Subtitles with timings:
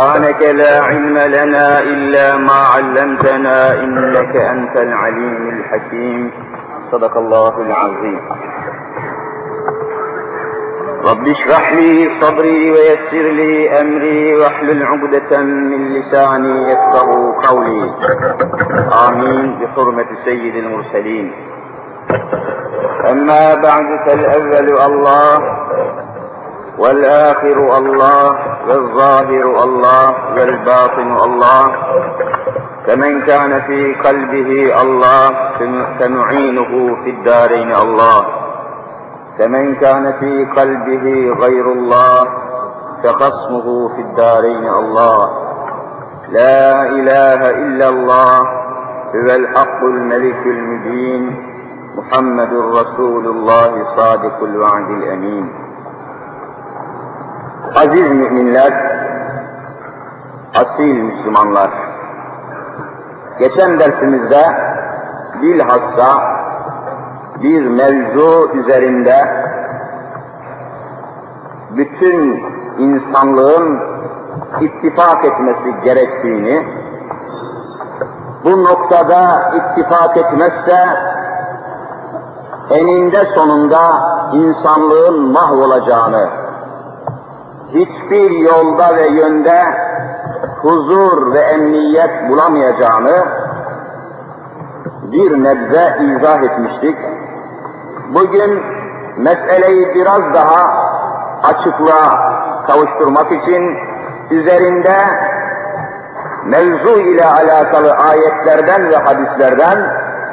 [0.00, 6.30] سبحانك لا علم لنا إلا ما علمتنا إنك أنت العليم الحكيم.
[6.92, 8.20] صدق الله العظيم.
[11.04, 17.90] رب اشرح لي صدري ويسر لي أمري واحلل عقدة من لساني يفقه قولي.
[19.08, 19.58] آمين.
[19.58, 21.32] بحرمة سيد المرسلين.
[23.10, 25.58] أما بعد فالأول الله
[26.78, 28.49] والآخر الله.
[28.68, 31.72] والظاهر الله والباطن الله.
[32.86, 35.30] فمن كان في قلبه الله
[35.98, 38.24] فنعينه في الدارين الله.
[39.38, 41.06] فمن كان في قلبه
[41.40, 42.28] غير الله
[43.02, 45.28] فخصمه في الدارين الله.
[46.28, 48.40] لا إله إلا الله
[49.14, 51.22] هو الحق الملك المبين
[51.96, 55.69] محمد رسول الله صادق الوعد الأمين.
[57.74, 58.72] Aziz müminler,
[60.54, 61.70] asil Müslümanlar,
[63.38, 64.46] geçen dersimizde
[65.42, 66.22] bilhassa
[67.42, 69.14] bir mevzu üzerinde
[71.70, 72.44] bütün
[72.78, 73.80] insanlığın
[74.60, 76.66] ittifak etmesi gerektiğini,
[78.44, 80.88] bu noktada ittifak etmezse
[82.70, 83.80] eninde sonunda
[84.32, 86.28] insanlığın mahvolacağını,
[87.74, 89.62] hiçbir yolda ve yönde
[90.62, 93.24] huzur ve emniyet bulamayacağını
[95.02, 96.96] bir nebze izah etmiştik.
[98.14, 98.62] Bugün
[99.16, 100.90] meseleyi biraz daha
[101.42, 102.32] açıklığa
[102.66, 103.76] kavuşturmak için
[104.30, 104.96] üzerinde
[106.44, 109.78] mevzu ile alakalı ayetlerden ve hadislerden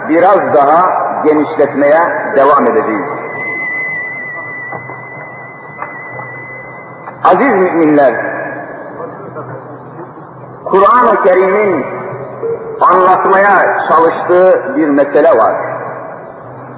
[0.09, 0.90] biraz daha
[1.23, 2.01] genişletmeye
[2.35, 3.26] devam edeceğiz.
[7.23, 8.13] Aziz müminler,
[10.66, 11.85] Kur'an-ı Kerim'in
[12.81, 15.55] anlatmaya çalıştığı bir mesele var.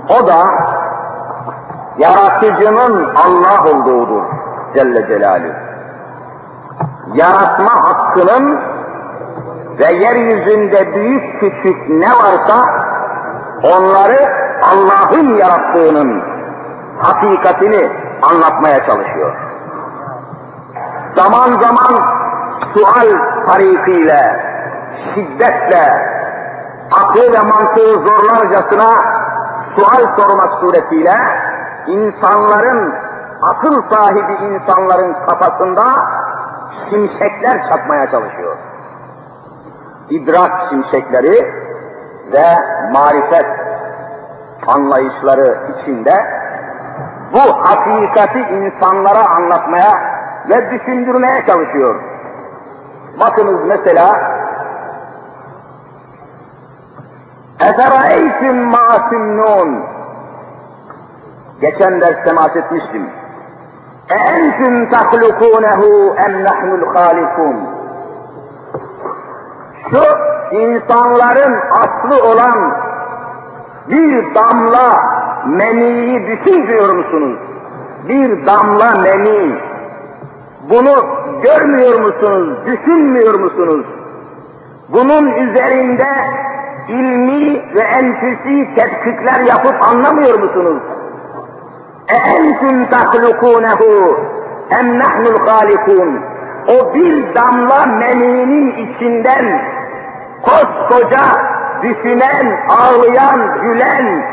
[0.10, 0.48] O da
[1.98, 4.24] yaratıcının Allah olduğudur
[4.76, 5.54] Celle Celaluhu.
[7.14, 8.60] Yaratma hakkının
[9.80, 12.86] ve yeryüzünde büyük küçük ne varsa
[13.64, 14.20] onları
[14.62, 16.24] Allah'ın yarattığının
[17.02, 17.90] hakikatini
[18.22, 19.49] anlatmaya çalışıyor
[21.20, 22.04] zaman zaman
[22.74, 23.10] sual
[23.46, 24.40] tarifiyle,
[25.14, 25.86] şiddetle,
[26.92, 28.90] aklı ve mantığı zorlarcasına
[29.76, 31.16] sual sormak suretiyle
[31.88, 32.94] insanların,
[33.42, 35.84] akıl sahibi insanların kafasında
[36.90, 38.58] şimşekler çakmaya çalışıyor.
[40.10, 41.54] İdrak şimşekleri
[42.34, 42.46] ve
[42.94, 43.46] marifet
[44.68, 46.26] anlayışları içinde
[47.34, 50.09] bu hakikati insanlara anlatmaya
[50.49, 52.01] ve düşündürmeye çalışıyor.
[53.21, 54.35] Bakınız mesela
[57.61, 59.95] اَفَرَأَيْتُمْ مَا تُمْنُونَ
[61.61, 63.07] Geçen ders temas etmiştim.
[64.11, 65.83] اَاَنْتُمْ تَخْلُقُونَهُ
[66.25, 67.57] اَمْ نَحْنُ الْخَالِقُونَ
[69.91, 70.05] Şu
[70.57, 72.77] insanların aslı olan
[73.89, 75.15] bir damla
[75.47, 77.39] meniyi düşünmüyor musunuz?
[78.09, 79.59] Bir damla meni,
[80.71, 80.95] bunu
[81.43, 83.87] görmüyor musunuz, düşünmüyor musunuz?
[84.89, 86.07] Bunun üzerinde
[86.89, 90.83] ilmi ve enfüsi tetkikler yapıp anlamıyor musunuz?
[92.09, 93.81] اَاَنْتُمْ تَخْلُقُونَهُ
[94.79, 96.11] اَمْ نَحْنُ الْخَالِقُونَ
[96.69, 99.63] O bir damla meninin içinden
[100.43, 101.25] koskoca
[101.83, 104.25] düşünen, ağlayan, gülen,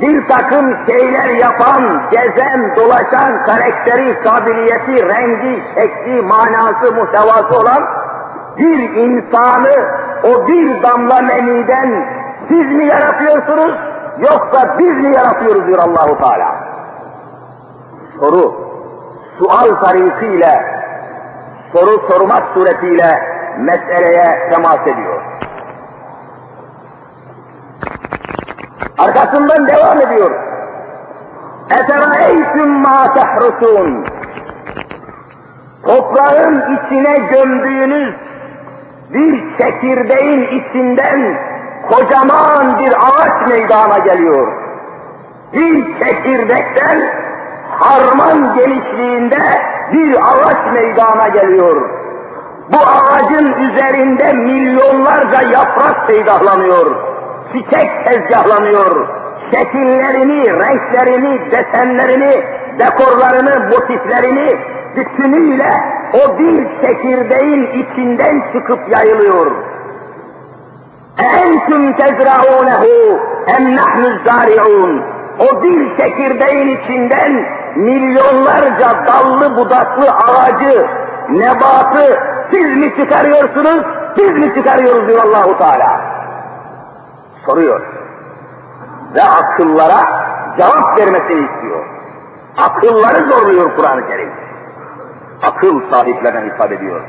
[0.00, 7.84] bir takım şeyler yapan, gezen, dolaşan, karakteri, kabiliyeti, rengi, şekli, manası, muhtevası olan
[8.58, 9.72] bir insanı
[10.24, 12.04] o bir damla meniden
[12.48, 13.74] siz mi yaratıyorsunuz
[14.18, 16.56] yoksa biz mi yaratıyoruz diyor Allahu Teala.
[18.20, 18.54] Soru,
[19.38, 20.64] sual tarifiyle,
[21.72, 23.22] soru sormak suretiyle
[23.58, 25.21] meseleye temas ediyor.
[28.97, 30.31] Arkasından devam ediyor.
[31.69, 34.05] اَفَرَأَيْتُمْ مَا تَحْرُسُونَ
[35.83, 38.13] Toprağın içine gömdüğünüz
[39.09, 41.37] bir çekirdeğin içinden
[41.89, 44.47] kocaman bir ağaç meydana geliyor.
[45.53, 47.13] Bir çekirdekten
[47.79, 49.39] harman genişliğinde
[49.93, 51.89] bir ağaç meydana geliyor.
[52.71, 57.10] Bu ağacın üzerinde milyonlarca yaprak peydahlanıyor.
[57.53, 59.07] Çiçek tezgahlanıyor.
[59.51, 62.43] Şekillerini, renklerini, desenlerini,
[62.79, 64.57] dekorlarını, motiflerini
[64.95, 65.83] bütünüyle
[66.13, 69.51] o bir çekirdeğin içinden çıkıp yayılıyor.
[71.17, 72.83] اَاَنْتُمْ تَزْرَعُونَهُ
[73.55, 75.01] اَمْ نَحْنُ الزَّارِعُونَ
[75.39, 77.45] O bir çekirdeğin içinden
[77.75, 80.87] milyonlarca dallı budaklı ağacı,
[81.29, 82.19] nebatı
[82.51, 83.85] siz mi çıkarıyorsunuz,
[84.17, 86.10] biz mi çıkarıyoruz diyor Allahu Teala.
[87.46, 87.80] Soruyor.
[89.14, 90.06] Ve akıllara
[90.56, 91.84] cevap vermesini istiyor.
[92.58, 94.30] Akılları zorluyor Kur'an-ı Kerim.
[95.42, 97.00] Akıl sahiplerine hitap ediyor.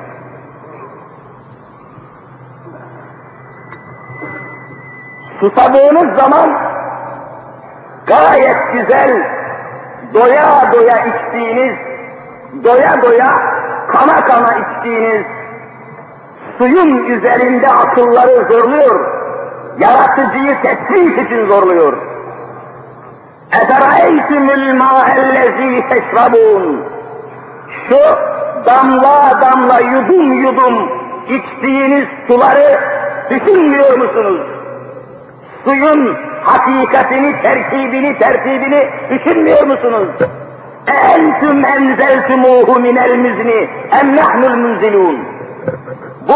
[5.39, 6.53] Susadığınız zaman
[8.07, 9.27] gayet güzel,
[10.13, 11.77] doya doya içtiğiniz,
[12.63, 13.33] doya doya
[13.87, 15.25] kana kana içtiğiniz
[16.57, 19.22] suyun üzerinde akılları zorluyor,
[19.78, 21.92] yaratıcıyı tespit için zorluyor.
[23.52, 26.76] اَفَرَيْتُمُ الْمَاءَ الَّذ۪ي تَشْرَبُونَ
[27.88, 27.98] Şu
[28.66, 30.88] damla damla yudum yudum
[31.28, 32.80] içtiğiniz suları
[33.30, 34.46] düşünmüyor musunuz?
[35.64, 40.08] Suyun hakikatini, terkibini, tertibini düşünmüyor musunuz?
[40.86, 43.50] اَاَنْتُمْ اَنْزَلْتُمُوهُ مِنَ الْمُزْنِ
[43.98, 45.31] اَمْ نَحْنُ الْمُنْزِلُونَ
[46.27, 46.33] bu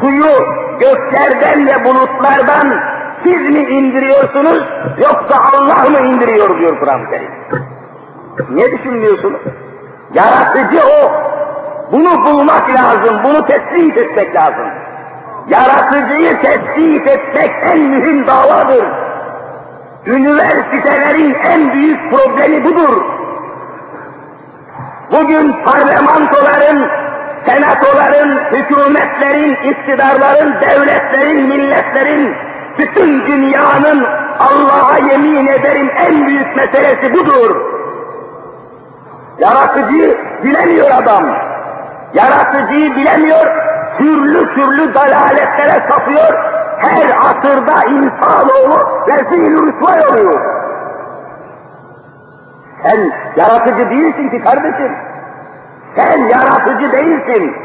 [0.00, 0.46] suyu
[0.80, 2.80] göklerden ve bulutlardan
[3.22, 4.62] siz mi indiriyorsunuz
[4.98, 7.30] yoksa Allah mı indiriyor diyor Kur'an-ı Kerim.
[8.50, 9.40] Niye düşünmüyorsunuz?
[10.14, 11.12] Yaratıcı o.
[11.92, 14.68] Bunu bulmak lazım, bunu tespit etmek lazım.
[15.48, 18.84] Yaratıcıyı tespit etmek en mühim davadır.
[20.06, 23.04] Üniversitelerin en büyük problemi budur.
[25.12, 26.88] Bugün parlamentoların,
[27.48, 32.34] senatoların, hükümetlerin, iktidarların, devletlerin, milletlerin,
[32.78, 34.06] bütün dünyanın
[34.38, 37.56] Allah'a yemin ederim en büyük meselesi budur.
[39.38, 41.24] Yaratıcıyı bilemiyor adam.
[42.14, 43.46] Yaratıcıyı bilemiyor,
[43.98, 46.34] türlü türlü dalaletlere sapıyor.
[46.78, 50.40] Her asırda insanoğlu rezil rüsvay oluyor.
[52.82, 55.07] Sen yaratıcı değilsin ki kardeşim.
[55.96, 57.56] Sen yaratıcı değilsin.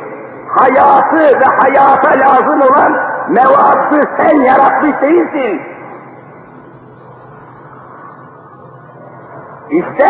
[0.48, 2.94] Hayatı ve hayata lazım olan
[3.30, 5.62] mevadı sen yaratmış değilsin.
[9.70, 10.08] İşte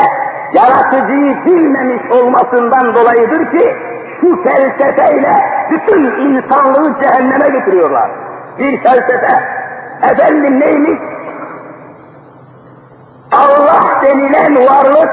[0.54, 3.76] yaratıcıyı bilmemiş olmasından dolayıdır ki
[4.22, 5.36] şu felsefeyle
[5.72, 8.12] bütün insanlığı cehenneme götürüyorlar.
[8.60, 9.44] Bir felsefe,
[10.02, 11.00] efendim neymiş?
[13.32, 15.10] Allah denilen varlık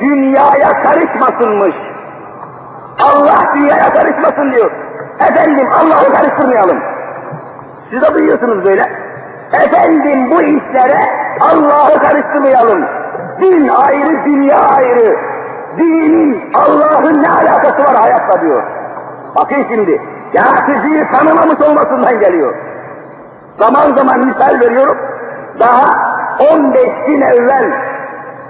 [0.00, 1.74] dünyaya karışmasınmış.
[3.00, 4.70] Allah dünyaya karışmasın diyor.
[5.20, 6.78] Efendim Allah'ı karıştırmayalım.
[7.90, 8.88] Siz de duyuyorsunuz böyle.
[9.52, 11.00] Efendim bu işlere
[11.40, 12.84] Allah'ı karıştırmayalım.
[13.40, 15.16] Din ayrı, dünya ayrı.
[15.76, 18.62] Dinin, Allah'ın ne alakası var hayatta diyor.
[19.36, 20.02] Bakın şimdi,
[20.32, 22.54] yaratıcıyı tanımamış olmasından geliyor.
[23.58, 24.96] Zaman zaman misal veriyorum.
[25.60, 26.14] Daha
[26.52, 27.72] 15 gün evvel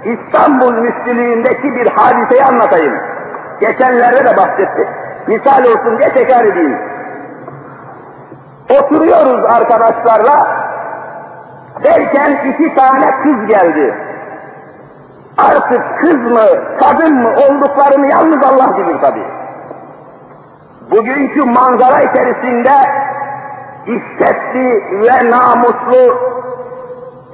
[0.03, 2.93] İstanbul Müslülüğündeki bir hadiseyi anlatayım.
[3.59, 4.87] Geçenlerde de bahsettik.
[5.27, 6.77] Misal olsun diye tekrar edeyim.
[8.69, 10.47] Oturuyoruz arkadaşlarla,
[11.83, 13.95] derken iki tane kız geldi.
[15.37, 16.45] Artık kız mı,
[16.79, 19.23] kadın mı olduklarını yalnız Allah bilir tabi.
[20.91, 22.71] Bugünkü manzara içerisinde
[23.87, 26.17] iffetli ve namuslu,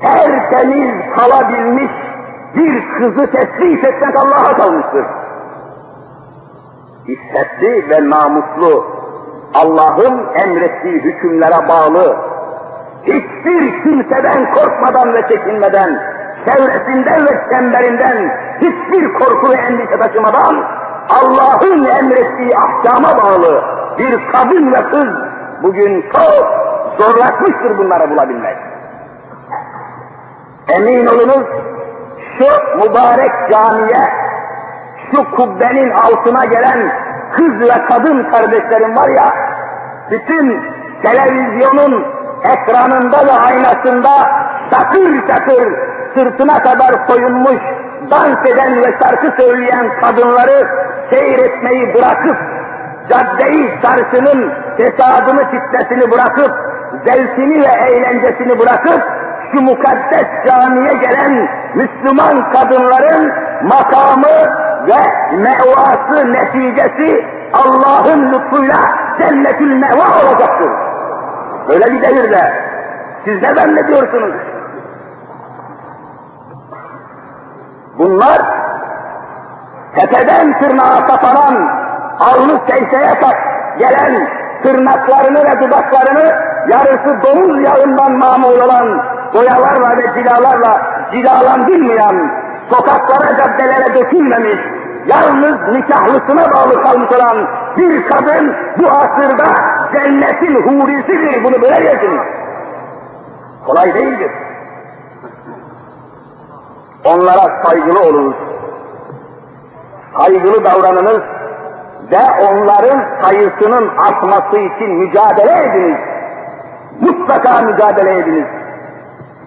[0.01, 1.91] tertemiz kalabilmiş
[2.55, 5.05] bir kızı tespit etmek Allah'a kalmıştır.
[7.07, 8.85] İffetli ve namuslu,
[9.53, 12.15] Allah'ın emrettiği hükümlere bağlı,
[13.03, 16.03] hiçbir kimseden korkmadan ve çekinmeden,
[16.45, 20.63] çevresinden ve çemberinden hiçbir korku ve endişe taşımadan,
[21.09, 23.63] Allah'ın emrettiği ahkama bağlı
[23.97, 25.07] bir kadın ve kız
[25.63, 26.47] bugün çok
[26.99, 28.57] zorlaşmıştır bunları bulabilmek.
[30.67, 31.47] Emin olunuz
[32.37, 34.20] şu mübarek camiye,
[35.11, 36.91] şu kubbenin altına gelen
[37.31, 39.33] kız ve kadın kardeşlerim var ya,
[40.11, 40.61] bütün
[41.01, 42.05] televizyonun
[42.43, 44.09] ekranında ve aynasında
[44.71, 45.73] çatır çatır
[46.13, 47.59] sırtına kadar soyunmuş,
[48.11, 50.67] dans eden ve şarkı söyleyen kadınları
[51.09, 52.37] seyretmeyi bırakıp
[53.09, 56.51] caddeyi çarşının fesadını fitnesini bırakıp,
[57.05, 59.01] zevkini ve eğlencesini bırakıp,
[59.51, 63.31] şu mukaddes camiye gelen Müslüman kadınların
[63.63, 64.27] makamı
[64.87, 68.77] ve mevası, neticesi Allah'ın lütfuyla
[69.17, 70.69] cennetül meva olacaktır.
[71.67, 72.53] Böyle bir devirde
[73.25, 74.35] siz ne zannediyorsunuz?
[77.97, 78.41] Bunlar
[79.95, 81.69] tepeden tırnağa kapanan,
[82.19, 83.17] alnı secdeye
[83.79, 84.27] gelen
[84.63, 86.35] tırnaklarını ve dudaklarını
[86.67, 89.01] yarısı domuz yağından mamul olan
[89.33, 92.31] boyalarla ve cilalarla cilalandırmayan,
[92.73, 94.59] sokaklara, caddelere dökülmemiş,
[95.07, 97.47] yalnız nikahlısına bağlı kalmış olan
[97.77, 99.45] bir kadın bu asırda
[99.93, 101.43] cennetin hurisidir.
[101.43, 102.19] Bunu böyle yazın.
[103.65, 104.31] Kolay değildir.
[107.05, 108.35] Onlara saygılı olunuz.
[110.17, 111.21] Saygılı davranınız
[112.11, 115.97] ve onların sayısının artması için mücadele ediniz.
[117.01, 118.47] Mutlaka mücadele ediniz.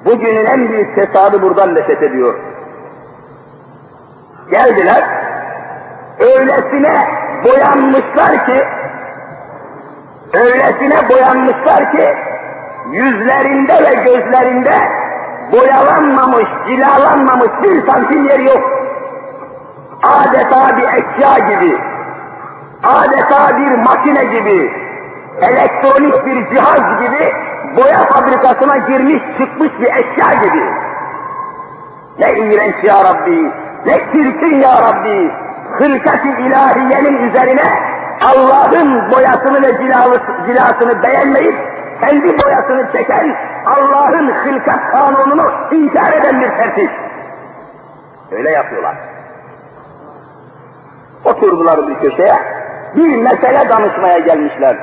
[0.04, 2.34] Bugünün en büyük fesadı buradan nefret ediyor.
[4.50, 5.04] Geldiler,
[6.18, 7.08] öylesine
[7.44, 8.64] boyanmışlar ki,
[10.32, 12.14] öylesine boyanmışlar ki,
[12.90, 14.88] yüzlerinde ve gözlerinde
[15.52, 18.70] boyalanmamış, cilalanmamış bir santim yer yok.
[20.02, 21.78] Adeta bir eşya gibi,
[22.82, 24.72] adeta bir makine gibi,
[25.40, 27.32] elektronik bir cihaz gibi,
[27.76, 30.64] boya fabrikasına girmiş çıkmış bir eşya gibi.
[32.18, 33.50] Ne iğrenç ya Rabbi,
[33.86, 35.30] ne çirkin ya Rabbi,
[35.78, 37.62] hırkat-ı ilahiyenin üzerine
[38.22, 39.78] Allah'ın boyasını ve
[40.46, 41.56] cilasını beğenmeyip,
[42.00, 43.36] kendi boyasını çeken
[43.66, 46.90] Allah'ın hılkat kanununu inkar eden bir tertip.
[48.32, 48.96] Öyle yapıyorlar.
[51.24, 52.36] Oturdular bir köşeye,
[52.96, 54.76] bir mesele danışmaya gelmişler.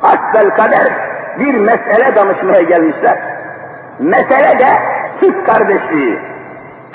[0.00, 0.92] Hasbel kader
[1.38, 3.18] bir mesele danışmaya gelmişler.
[3.98, 4.68] Mesele de
[5.20, 6.29] süt kardeşliği.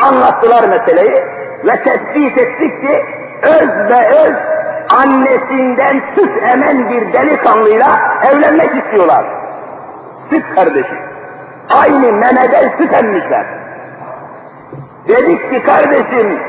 [0.02, 1.24] Anlattılar meseleyi
[1.66, 3.06] ve tespit ettik ki
[3.44, 4.36] öz ve öz
[4.90, 8.00] annesinden süt emen bir delikanlıyla
[8.32, 9.26] evlenmek istiyorlar.
[10.30, 10.96] Süt kardeşi.
[11.70, 13.46] Aynı memeden süt emmişler.
[15.08, 16.40] Dedik ki kardeşim,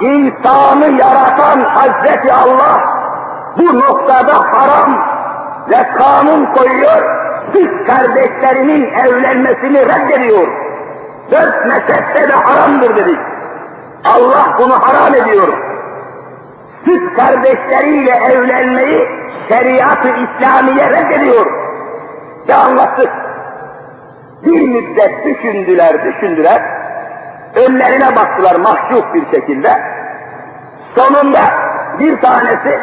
[0.00, 2.80] insanı yaratan Hazreti Allah
[3.58, 5.06] bu noktada haram
[5.70, 7.02] ve kanun koyuyor,
[7.52, 10.65] süt kardeşlerinin evlenmesini reddediyor.
[11.30, 13.18] Dört mezhepte de haramdır dedik.
[14.04, 15.48] Allah bunu haram ediyor.
[16.84, 19.08] Süt kardeşleriyle evlenmeyi
[19.48, 21.46] şeriat-ı İslamiye reddediyor.
[22.48, 23.10] Ve anlattık.
[24.44, 26.62] Bir müddet düşündüler, düşündüler.
[27.54, 29.80] Önlerine baktılar mahcup bir şekilde.
[30.94, 31.40] Sonunda
[31.98, 32.80] bir tanesi,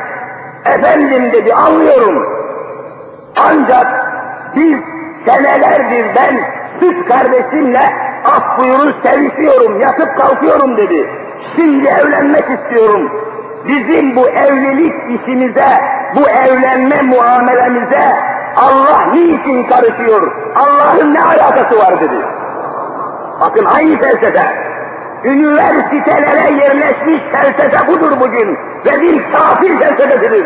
[0.66, 2.28] efendim dedi anlıyorum.
[3.38, 3.88] Ancak
[4.56, 4.80] biz
[5.26, 6.40] senelerdir ben
[6.80, 11.10] süt kardeşimle af buyurun sevişiyorum, yatıp kalkıyorum dedi.
[11.56, 13.12] Şimdi evlenmek istiyorum.
[13.68, 15.82] Bizim bu evlilik işimize,
[16.16, 18.16] bu evlenme muamelemize
[18.56, 20.32] Allah niçin karışıyor?
[20.56, 22.26] Allah'ın ne alakası var dedi.
[23.42, 24.74] Bakın aynı felsefe.
[25.24, 30.46] Üniversitelere yerleşmiş felsefe budur bugün ve bir kafir felsefesidir.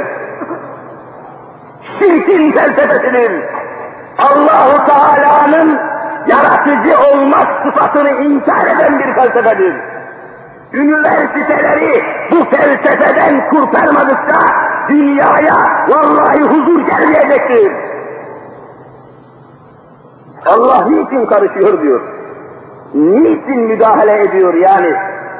[2.00, 3.32] Şirkin felsefesidir.
[4.18, 5.80] Allahu Teala'nın
[6.28, 9.76] yaratıcı olmak sıfatını inkar eden bir felsefedir.
[10.74, 14.40] Üniversiteleri bu felsefeden kurtarmadıkça
[14.90, 17.72] dünyaya vallahi huzur gelmeyecektir.
[20.46, 22.02] Allah niçin karışıyor diyor.
[22.94, 24.96] Niçin müdahale ediyor yani?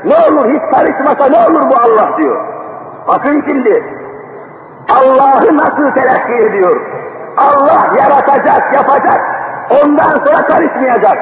[0.06, 2.42] Ne olur hiç karışmasa ne olur bu Allah diyor.
[3.08, 3.84] Bakın şimdi
[4.90, 6.82] Allah'ı nasıl telakki ediyor?
[7.38, 9.22] Allah yaratacak, yapacak,
[9.70, 11.18] ondan sonra karışmayacak.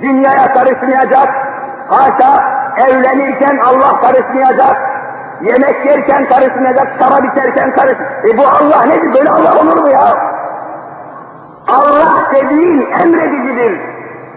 [0.00, 1.28] Dünyaya karışmayacak,
[1.88, 2.44] haşa
[2.76, 4.76] evlenirken Allah karışmayacak,
[5.42, 7.96] yemek yerken karışmayacak, şarap içerken karış...
[8.28, 9.14] E bu Allah nedir?
[9.14, 10.16] Böyle Allah olur mu ya?
[11.68, 13.80] Allah dediğin emredicidir.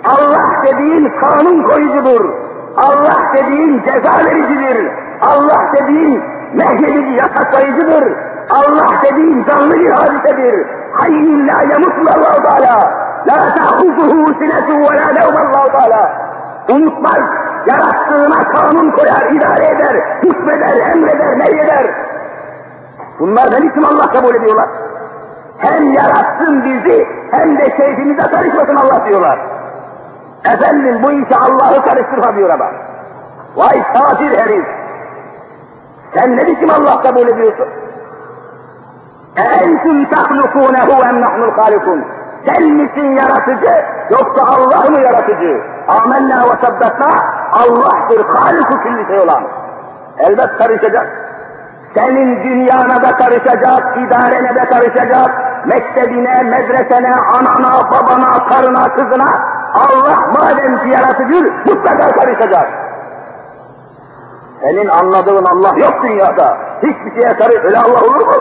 [0.05, 2.29] Allah dediğin kanun koyucudur.
[2.77, 4.91] Allah dediğin ceza vericidir.
[5.21, 6.23] Allah dediğin
[6.55, 8.13] nehyedici yasaklayıcıdır.
[8.49, 10.67] Allah dediğin canlı bir hadisedir.
[10.95, 12.75] Hayyün la yemutlu Allah-u Teala.
[13.27, 15.65] La ta'huzuhu sinetu ve la nevm Allah-u.
[16.73, 17.21] Unutmaz,
[17.65, 21.85] yarattığına kanun koyar, idare eder, hükmeder, emreder, nehyeder.
[23.19, 24.69] Bunlar ne biçim Allah kabul ediyorlar?
[25.57, 29.39] Hem yaratsın bizi, hem de keyfimize karışmasın Allah diyorlar.
[30.45, 32.65] Efendim bu işe Allah'ı karıştırma diyor ama.
[33.55, 34.65] Vay kafir herif!
[36.13, 37.67] Sen ne biçim Allah kabul ediyorsun?
[39.35, 42.05] Entüm tahlukûnehu em nahnul halikun.
[42.45, 45.61] Sen misin yaratıcı yoksa Allah mı yaratıcı?
[45.87, 47.07] Amenna ve saddakna
[47.51, 49.43] Allah'tır haliku külli şey olan.
[50.19, 51.07] Elbet karışacak.
[51.93, 55.31] Senin dünyana da karışacak, idarene de karışacak,
[55.65, 59.39] mektebine, medresene, anana, babana, karına, kızına
[59.73, 62.69] Allah madem ki yaratıcı mutlaka karışacak.
[64.61, 66.57] Senin anladığın Allah yok dünyada.
[66.83, 68.33] Hiçbir şeye karış, öyle Allah olur mu?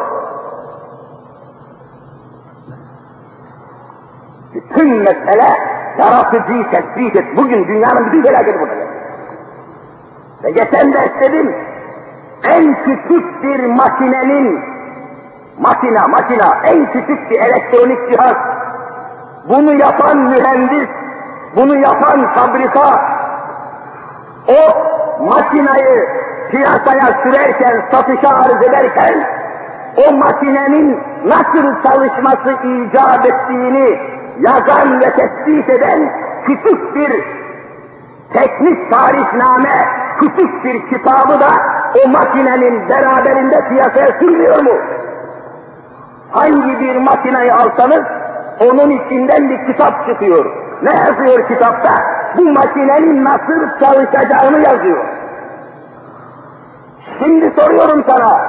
[4.54, 5.58] Bütün mesele
[5.98, 7.24] yaratıcıyı tespit et.
[7.36, 8.74] Bugün dünyanın bütün felaketi burada.
[10.44, 11.54] Ve geçen de dedim,
[12.44, 14.60] en küçük bir makinenin,
[15.60, 18.36] makina, makina, en küçük bir elektronik cihaz,
[19.48, 20.88] bunu yapan mühendis,
[21.56, 23.00] bunu yapan fabrika,
[24.48, 24.76] o
[25.24, 26.08] makinayı
[26.50, 29.26] piyasaya sürerken, satışa arz ederken,
[30.08, 36.12] o makinenin nasıl çalışması icap ettiğini yazan ve tespit eden
[36.46, 37.24] küçük bir
[38.32, 39.88] teknik tarifname,
[40.18, 41.50] küçük bir kitabı da
[42.04, 44.72] o makinenin beraberinde piyasaya sürmüyor mu?
[46.30, 48.04] Hangi bir makineyi alsanız
[48.60, 50.44] onun içinden bir kitap çıkıyor.
[50.82, 51.90] Ne yazıyor kitapta?
[52.36, 55.04] Bu makinenin nasıl çalışacağını yazıyor.
[57.18, 58.40] Şimdi soruyorum sana,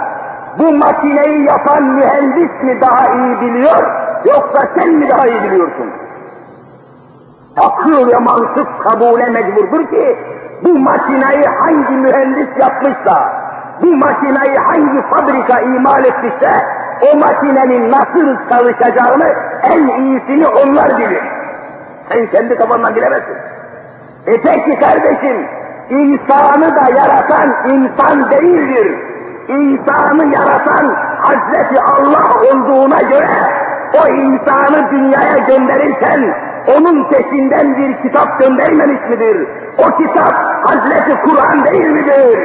[0.59, 3.83] bu makineyi yapan mühendis mi daha iyi biliyor,
[4.25, 5.89] yoksa sen mi daha iyi biliyorsun?
[7.57, 10.17] Akıl ve mantık kabule mecburdur ki,
[10.63, 13.33] bu makinayı hangi mühendis yapmışsa,
[13.81, 16.65] bu makinayı hangi fabrika imal etmişse,
[17.11, 21.23] o makinenin nasıl çalışacağını en iyisini onlar bilir.
[22.09, 23.35] Sen kendi kafandan bilemezsin.
[24.27, 25.47] E peki kardeşim,
[25.89, 28.97] insanı da yaratan insan değildir.
[29.47, 33.29] İnsanı yaratan Hazreti Allah olduğuna göre,
[34.03, 36.35] o insanı dünyaya gönderirken,
[36.77, 39.47] onun peşinden bir kitap göndermemiş midir?
[39.77, 42.39] O kitap Hazreti Kur'an değil midir?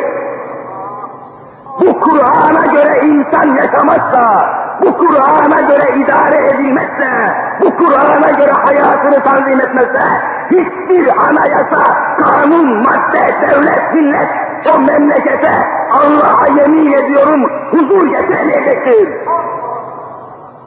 [1.81, 4.47] Bu Kur'an'a göre insan yaşamazsa,
[4.83, 10.03] bu Kur'an'a göre idare edilmezse, bu Kur'an'a göre hayatını tanzim etmezse,
[10.51, 14.29] hiçbir anayasa, kanun, madde, devlet, millet
[14.75, 15.53] o memlekete
[15.93, 19.09] Allah'a yemin ediyorum huzur getirmeyecektir.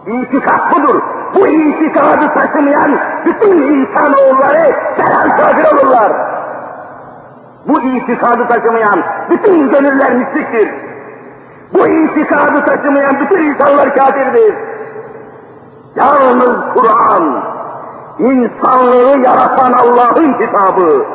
[0.08, 1.02] İtikat budur.
[1.36, 6.12] Bu itikadı taşımayan bütün insanoğulları selam kafir olurlar.
[7.68, 10.70] Bu itikadı taşımayan bütün gönüller müşriktir.
[11.74, 14.54] Bu itikadı taşımayan bütün insanlar kafirdir.
[15.96, 17.44] Yalnız Kur'an,
[18.20, 21.06] insanlığı yaratan Allah'ın kitabı,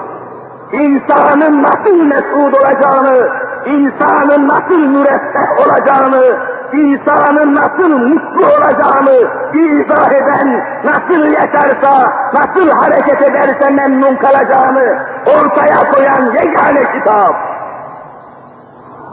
[0.73, 3.29] insanın nasıl mesut olacağını,
[3.67, 6.39] insanın nasıl müreffeh olacağını,
[6.73, 16.35] insanın nasıl mutlu olacağını izah eden, nasıl yaşarsa, nasıl hareket ederse memnun kalacağını ortaya koyan
[16.35, 17.35] yegane kitap.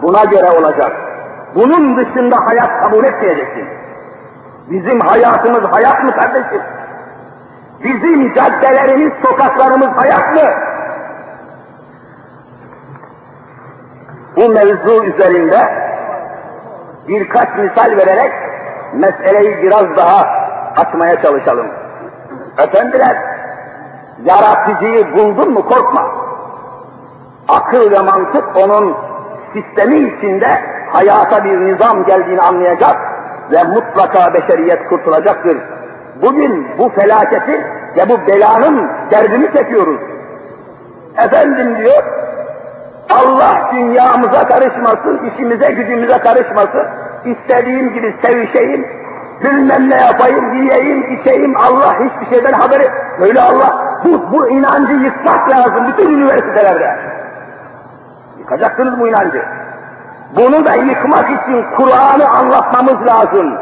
[0.01, 0.91] Buna göre olacak.
[1.55, 3.67] Bunun dışında hayat kabul etmeyeceksin.
[4.69, 6.61] Bizim hayatımız hayat mı kardeşim?
[7.83, 10.49] Bizim caddelerimiz, sokaklarımız hayat mı?
[14.35, 15.84] Bu mevzu üzerinde
[17.07, 18.31] birkaç misal vererek
[18.93, 20.27] meseleyi biraz daha
[20.75, 21.67] açmaya çalışalım.
[22.57, 23.17] Efendiler,
[24.23, 26.07] yaratıcıyı buldun mu korkma.
[27.47, 28.95] Akıl ve mantık onun
[29.53, 32.97] sistemi içinde hayata bir nizam geldiğini anlayacak
[33.51, 35.57] ve mutlaka beşeriyet kurtulacaktır.
[36.21, 37.65] Bugün bu felaketi
[37.97, 39.99] ve bu belanın derdini çekiyoruz.
[41.17, 42.03] Efendim diyor,
[43.09, 46.87] Allah dünyamıza karışmasın, işimize gücümüze karışmasın,
[47.25, 48.87] istediğim gibi sevişeyim,
[49.43, 52.89] bilmem ne yapayım, yiyeyim, içeyim, Allah hiçbir şeyden haberi,
[53.19, 56.95] böyle Allah, bu, bu inancı yıkmak lazım bütün üniversitelerde.
[58.39, 59.45] Yıkacaksınız bu inancı.
[60.35, 63.57] Bunu da yıkmak için Kur'an'ı anlatmamız lazım.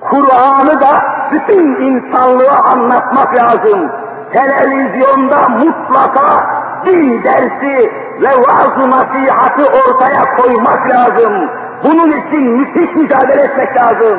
[0.00, 3.90] Kur'an'ı da bütün insanlığa anlatmak lazım.
[4.32, 6.46] Televizyonda mutlaka
[6.86, 11.50] din dersi ve vaaz nasihatı ortaya koymak lazım.
[11.84, 14.18] Bunun için müthiş mücadele etmek lazım.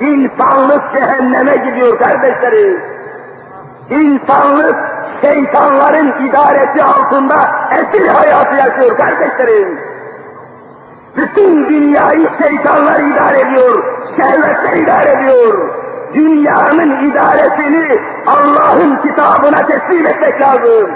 [0.00, 2.80] İnsanlık cehenneme gidiyor kardeşlerim.
[3.90, 4.76] İnsanlık
[5.20, 9.78] şeytanların idaresi altında esir hayatı yaşıyor kardeşlerim.
[11.16, 13.82] Bütün dünyayı şeytanlar idare ediyor,
[14.16, 15.68] şehvetler idare ediyor.
[16.14, 20.90] Dünyanın idaresini Allah'ın kitabına teslim etmek lazım.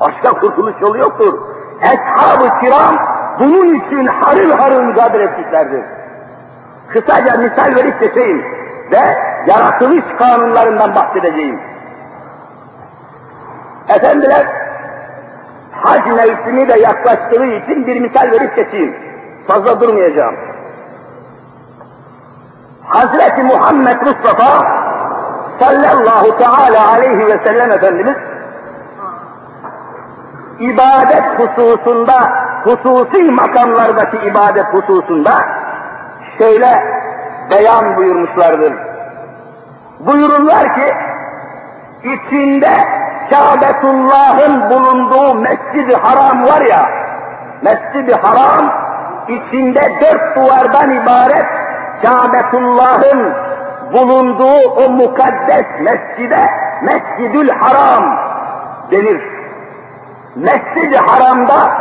[0.00, 1.38] Başka kurtuluş yolu yoktur.
[1.80, 2.96] Eshab-ı kiram
[3.38, 5.84] bunun için harıl harıl mücadele etmişlerdir.
[6.88, 8.44] kısaca misal verip geçeyim
[8.92, 11.60] ve yaratılış kanunlarından bahsedeceğim.
[13.88, 14.46] Efendiler,
[15.72, 18.94] hac mevsimi de yaklaştığı için bir misal verip geçeyim.
[19.46, 20.34] Fazla durmayacağım.
[22.84, 24.66] Hazreti Muhammed Mustafa
[25.60, 28.16] sallallahu teala aleyhi ve sellem Efendimiz
[30.60, 32.32] ibadet hususunda,
[32.64, 35.32] hususi makamlardaki ibadet hususunda
[36.38, 36.84] şöyle
[37.50, 38.72] beyan buyurmuşlardır.
[40.00, 40.94] Buyururlar ki,
[42.04, 42.70] içinde
[43.30, 46.88] Kâbetullah'ın bulunduğu Mescid-i Haram var ya,
[47.62, 48.72] Mescid-i Haram
[49.28, 51.46] içinde dört duvardan ibaret
[52.02, 53.32] Kâbetullah'ın
[53.92, 56.50] bulunduğu o mukaddes mescide
[56.82, 58.04] Mescidül Haram
[58.90, 59.39] denir.
[60.36, 61.72] Mescid-i Haram'da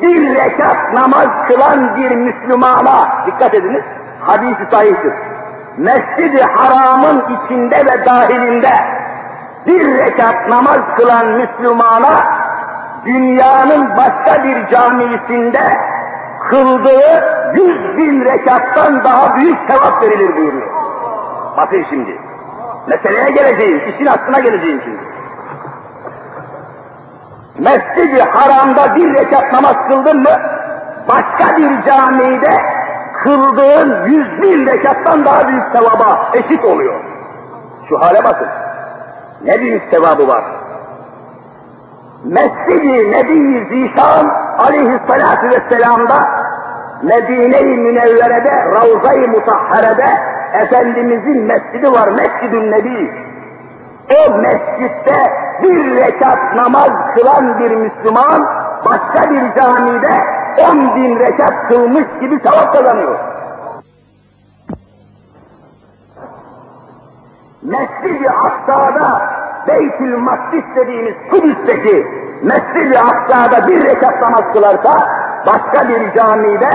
[0.00, 3.82] bir rekat namaz kılan bir Müslümana, dikkat ediniz,
[4.20, 5.12] hadisi sahihtir.
[5.76, 8.72] Mescid-i Haram'ın içinde ve dahilinde
[9.66, 12.24] bir rekat namaz kılan Müslümana
[13.04, 15.78] dünyanın başka bir camisinde
[16.50, 17.24] kıldığı
[17.54, 20.70] yüz bin rekattan daha büyük sevap verilir buyuruyor.
[21.56, 22.18] Bakın şimdi.
[22.86, 25.00] Meseleye geleceğim, işin aslına geleceğim şimdi.
[27.60, 30.30] Mescid-i Haram'da bir rekat namaz kıldın mı,
[31.08, 32.62] başka bir camide
[33.22, 37.00] kıldığın yüz bin rekattan daha büyük sevaba eşit oluyor.
[37.88, 38.48] Şu hale bakın.
[39.44, 40.44] Ne büyük sevabı var.
[42.24, 46.28] Mescid-i Nebi Zişan aleyhissalatu vesselam'da
[47.02, 50.06] Medine-i Münevvere'de, Ravza-i Mutahhare'de
[50.52, 53.29] Efendimizin mescidi var, Mescid-ü Nebi.
[54.10, 58.46] O mescitte bir rekat namaz kılan bir Müslüman,
[58.84, 60.24] başka bir camide
[60.70, 63.18] on bin rekat kılmış gibi sevap kazanıyor.
[67.62, 69.22] Mescid-i Aksa'da,
[69.68, 72.06] Beytül Makdis dediğimiz Kudüs'teki
[72.42, 75.08] Mescid-i Aksa'da bir rekat namaz kılarsa,
[75.46, 76.70] başka bir camide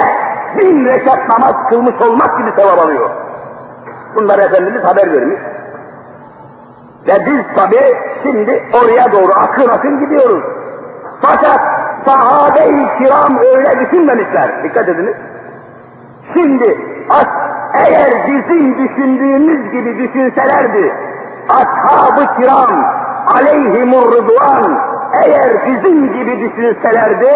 [0.58, 3.10] bin rekat namaz kılmış olmak gibi sevap alıyor.
[4.15, 5.39] Bunlar Efendimiz haber vermiş.
[7.08, 7.80] Ve biz tabi
[8.24, 10.44] şimdi oraya doğru akın akın gidiyoruz.
[11.22, 11.60] Fakat
[12.06, 14.63] sahabe-i kiram öyle düşünmemişler.
[14.63, 15.15] Dikkat ediniz.
[16.34, 16.78] Şimdi
[17.10, 17.28] as
[17.74, 20.94] eğer bizim düşündüğümüz gibi düşünselerdi,
[21.50, 22.86] ashab-ı kiram
[23.36, 24.80] aleyhimur rıdvan
[25.13, 27.30] eğer bizim gibi düşünselerdi,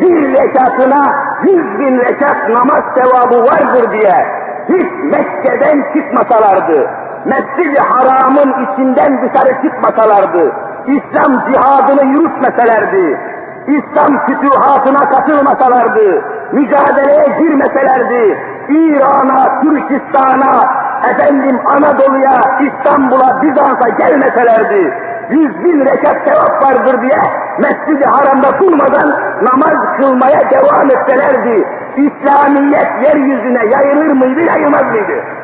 [0.00, 4.26] bir rekatına yüz bin rekat namaz sevabı vardır diye
[4.68, 6.90] hiç Mekke'den çıkmasalardı,
[7.28, 10.52] Mescid-i Haram'ın içinden dışarı çıkmasalardı,
[10.86, 13.20] İslam cihadını yürütmeselerdi,
[13.66, 18.38] İslam fütühatına katılmasalardı, mücadeleye girmeselerdi,
[18.68, 20.66] İran'a, Türkistan'a,
[21.10, 24.94] efendim Anadolu'ya, İstanbul'a, Bizans'a gelmeselerdi,
[25.30, 27.18] yüz bin rekat sevap vardır diye
[27.58, 31.64] Mescid-i Haram'da durmadan namaz kılmaya devam etselerdi,
[31.96, 35.37] İslamiyet yeryüzüne yayılır mıydı, yayılmaz mıydı?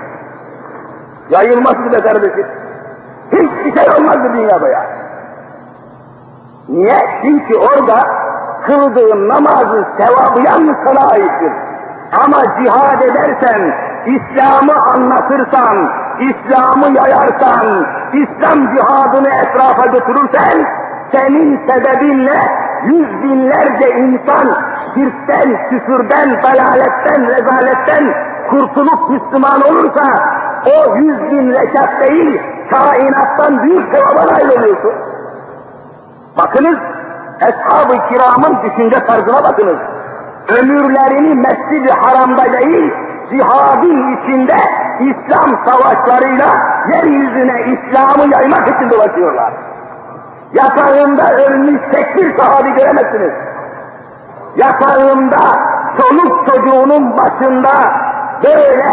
[1.30, 2.46] Yayılmazdı be kardeşim.
[3.32, 4.86] Hiçbir şey olmazdı dünyada ya.
[6.68, 7.06] Niye?
[7.22, 8.06] Çünkü orada
[8.66, 11.52] kıldığın namazın sevabı yalnız sana aittir.
[12.24, 13.74] Ama cihad edersen,
[14.06, 20.66] İslam'ı anlatırsan, İslam'ı yayarsan, İslam cihadını etrafa götürürsen,
[21.12, 22.38] senin sebebinle
[22.84, 24.56] yüz binlerce insan
[24.94, 28.14] şirkten, küfürden, dalaletten, rezaletten
[28.50, 30.02] kurtulup Müslüman olursa,
[30.66, 34.92] o yüz bin rekat değil, kainattan büyük sevaba nail oluyorsun.
[36.36, 36.78] Bakınız,
[37.40, 39.76] Eshab-ı kiramın düşünce tarzına bakınız.
[40.48, 42.92] Ömürlerini Mescid-i Haram'da değil,
[43.30, 44.56] cihadın içinde
[45.00, 46.46] İslam savaşlarıyla
[46.94, 49.52] yeryüzüne İslam'ı yaymak için dolaşıyorlar.
[50.52, 53.32] Yatağında ölmüş tek bir sahabi göremezsiniz.
[54.56, 55.40] Yatağında
[55.98, 57.70] çoluk çocuğunun başında
[58.44, 58.86] böyle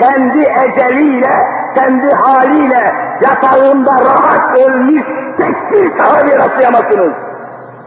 [0.00, 5.04] kendi eceliyle, kendi haliyle yatağında rahat ölmüş
[5.36, 7.12] tek bir sahabi rastlayamazsınız.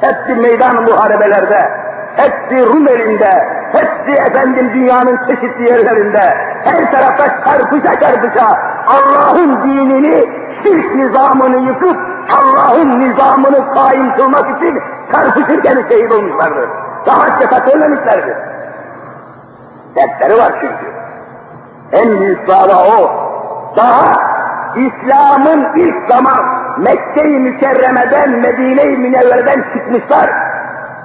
[0.02, 1.70] Hepsi meydan muharebelerde,
[2.16, 10.26] hepsi Rum elinde, hepsi efendim dünyanın çeşitli yerlerinde, her tarafta çarpışa çarpışa Allah'ın dinini,
[10.64, 11.98] şirk nizamını yıkıp
[12.38, 16.70] Allah'ın nizamını kaim kılmak için çarpışırken şehit olmuşlardır.
[17.06, 18.36] Daha cepat ölmemişlerdir.
[19.96, 20.99] Dersleri var çünkü.
[21.92, 23.12] En büyük dava o.
[23.76, 24.30] Daha
[24.76, 26.38] İslam'ın ilk zaman
[26.78, 30.30] Mekke-i Mükerreme'den, Medine-i Münevvere'den çıkmışlar.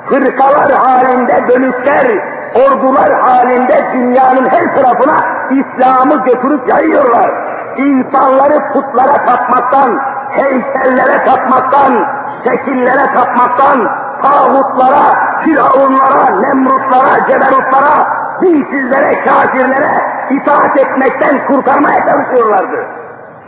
[0.09, 2.07] Fırkalar halinde dönüşler,
[2.55, 5.16] ordular halinde dünyanın her tarafına
[5.51, 7.31] İslam'ı götürüp yayıyorlar.
[7.77, 12.07] İnsanları putlara tapmaktan, heykellere tapmaktan,
[12.44, 13.90] şekillere tapmaktan,
[14.23, 15.05] tağutlara,
[15.44, 18.07] firavunlara, nemrutlara, ceberutlara,
[18.40, 22.87] dinsizlere, kafirlere itaat etmekten kurtarmaya çalışıyorlardı.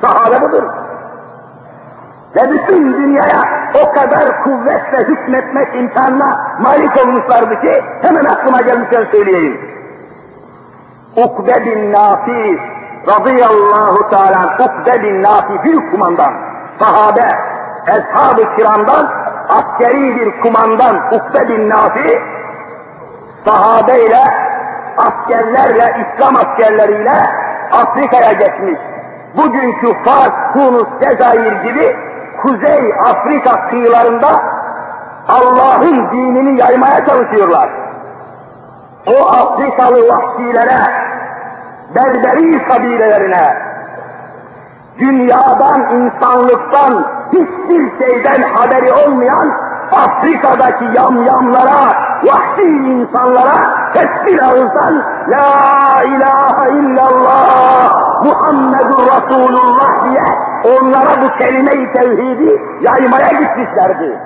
[0.01, 0.63] Sahabe budur.
[2.37, 9.61] Ve bütün dünyaya o kadar kuvvetle hükmetmek imkanına malik olmuşlardı ki hemen aklıma gelmişken söyleyeyim.
[11.17, 12.61] Ukbe bin Nafi
[13.09, 16.35] radıyallahu teala Ukbe bin Nafi bir kumandan,
[16.79, 17.39] sahabe,
[17.87, 19.13] eshab-ı kiramdan
[19.49, 22.23] askeri bir kumandan Ukbe bin Nafi
[23.45, 24.21] sahabeyle,
[24.97, 27.31] askerlerle, İslam askerleriyle
[27.73, 28.79] Afrika'ya geçmiş.
[29.37, 31.97] Bugünkü Fas, Tunus, Cezayir gibi
[32.43, 34.29] Kuzey Afrika kıyılarında
[35.29, 37.69] Allah'ın dinini yaymaya çalışıyorlar.
[39.07, 40.79] O Afrikalı vahşilere,
[41.95, 43.57] berberi kabilelerine,
[44.99, 51.95] dünyadan, insanlıktan, hiçbir şeyden haberi olmayan Afrika'daki yamyamlara,
[52.25, 53.57] vahşi insanlara
[53.95, 60.23] tek bir ağızdan La ilahe illallah Muhammedur Resulullah diye
[60.65, 64.19] onlara bu kelime-i tevhidi yaymaya gitmişlerdi.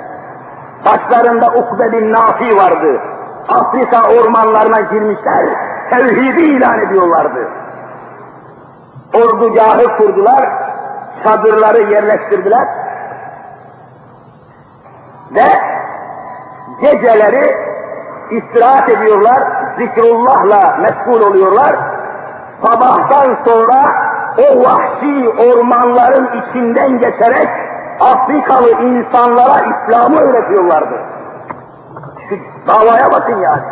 [0.85, 3.01] Başlarında Ukbe bin Nafi vardı.
[3.49, 5.46] Afrika ormanlarına girmişler,
[5.90, 7.49] tevhidi ilan ediyorlardı.
[9.14, 10.49] Ordugahı kurdular,
[11.25, 12.80] çadırları yerleştirdiler
[15.35, 15.47] ve
[16.81, 17.55] geceleri
[18.31, 19.43] istirahat ediyorlar,
[19.79, 21.77] zikrullahla meşgul oluyorlar.
[22.62, 27.49] Sabahtan sonra o vahşi ormanların içinden geçerek
[28.01, 30.99] Afrikalı insanlara İslam'ı öğretiyorlardı.
[32.29, 33.62] Şu davaya bakın yani.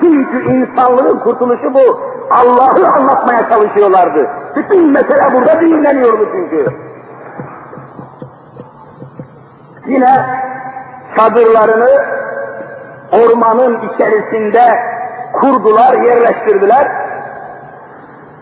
[0.00, 2.00] Çünkü insanlığın kurtuluşu bu.
[2.30, 4.26] Allah'ı anlatmaya çalışıyorlardı.
[4.56, 6.66] Bütün mesele burada dinleniyordu çünkü.
[9.86, 10.40] Yine
[11.16, 11.90] çadırlarını
[13.12, 14.78] ormanın içerisinde
[15.32, 16.88] kurdular, yerleştirdiler.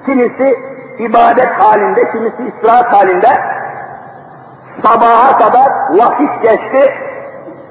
[0.06, 0.56] Kimisi
[0.98, 3.40] ibadet halinde, kimisi istirahat halinde.
[4.82, 6.94] Sabaha kadar vakit geçti.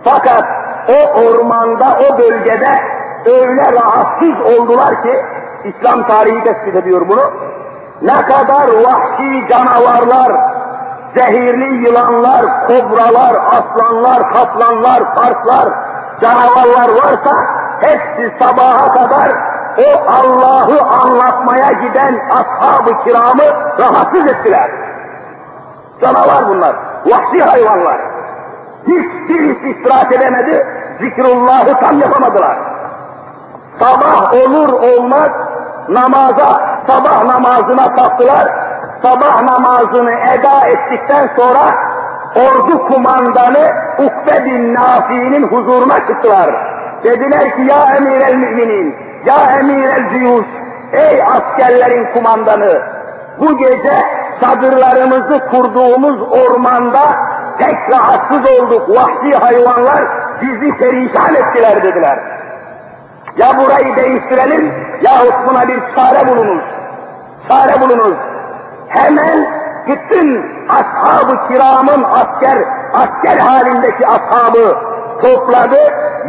[0.04, 0.44] Fakat
[0.90, 2.80] o ormanda, o bölgede
[3.26, 5.20] öyle rahatsız oldular ki,
[5.64, 7.32] İslam tarihi tespit ediyor bunu.
[8.02, 10.32] Ne kadar vahşi canavarlar,
[11.16, 15.70] zehirli yılanlar, kobralar, aslanlar, kaplanlar, parslar,
[16.22, 17.46] canavarlar varsa
[17.82, 19.32] hepsi sabaha kadar
[19.78, 23.44] o Allah'ı anlatmaya giden ashab-ı kiramı
[23.80, 24.72] rahatsız ettiler.
[26.02, 27.98] Canavar bunlar, vahşi hayvanlar.
[28.88, 30.68] Hiçbirisi istirahat edemedi,
[31.00, 32.58] zikrullahı tam yapamadılar.
[33.80, 35.32] Sabah olur olmaz
[35.90, 38.67] namaza, sabah namazına kalktılar.
[39.02, 41.76] Sabah namazını eda ettikten sonra
[42.36, 46.50] ordu kumandanı Ukbe bin Nafi'nin huzuruna çıktılar.
[47.04, 50.46] Dediler ki ya emir el müminin, ya emir el ciyuş,
[50.94, 52.82] ey askerlerin kumandanı,
[53.40, 53.94] bu gece
[54.42, 57.02] çadırlarımızı kurduğumuz ormanda
[57.58, 60.04] pek rahatsız olduk, vahşi hayvanlar
[60.42, 62.20] bizi perişan ettiler dediler.
[63.38, 66.64] Ya burayı değiştirelim, yahut buna bir çare bulunuz.
[67.48, 68.18] Çare bulunuz.
[68.90, 69.48] Hemen
[69.88, 72.58] bütün ashab-ı kiramın asker,
[72.94, 74.78] asker halindeki ashabı
[75.22, 75.78] topladı,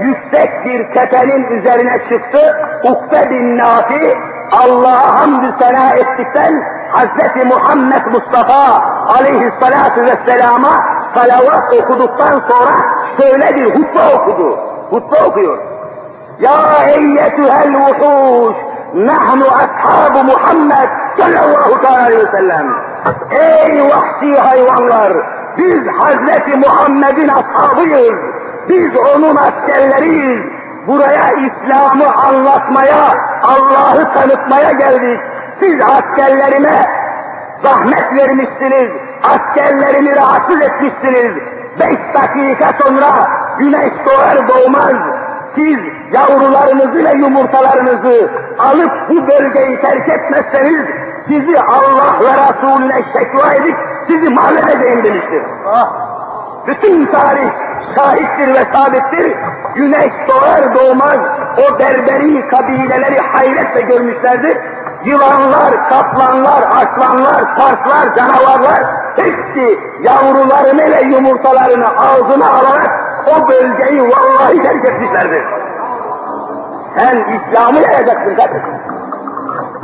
[0.00, 4.16] yüksek bir tepenin üzerine çıktı, Ukbe bin Nafi,
[4.52, 7.44] Allah'a hamdü sena ettikten, Hz.
[7.46, 8.82] Muhammed Mustafa
[9.18, 12.72] aleyhissalatu vesselama salavat okuduktan sonra
[13.20, 14.58] şöyle bir hutbe okudu.
[14.90, 15.58] Hutbe okuyor.
[16.40, 16.52] Ya
[16.86, 18.56] eyyetühel vuhuş,
[18.94, 22.66] nahnu ashabu Muhammed sallallahu aleyhi ve sellem.
[23.30, 25.12] Ey vahşi hayvanlar,
[25.58, 28.18] biz Hazreti Muhammed'in ashabıyız.
[28.68, 30.44] Biz onun askerleriyiz.
[30.86, 35.20] Buraya İslam'ı anlatmaya, Allah'ı tanıtmaya geldik.
[35.60, 36.86] Siz askerlerime
[37.62, 38.90] zahmet vermişsiniz,
[39.22, 41.32] askerlerimi rahatsız etmişsiniz.
[41.80, 44.96] Beş dakika sonra güneş doğar doğmaz,
[45.58, 45.78] siz
[46.12, 50.80] yavrularınızı ve yumurtalarınızı alıp bu bölgeyi terk etmezseniz
[51.28, 55.42] sizi Allah ve Resulüne şekva edip sizi mahvedeceğim demiştir.
[56.66, 57.50] Bütün tarih
[57.94, 59.36] şahittir ve sabittir.
[59.74, 61.18] Güneş doğar doğmaz
[61.58, 64.56] o berberi kabileleri hayretle görmüşlerdir.
[65.04, 68.84] Yılanlar, kaplanlar, aslanlar, parslar, canavarlar
[69.16, 75.42] hepsi yavrularını ve yumurtalarını ağzına alarak o bölgeyi vallahi terk etmişlerdir.
[76.94, 78.74] Sen İslam'ı yayacaksın kardeşim.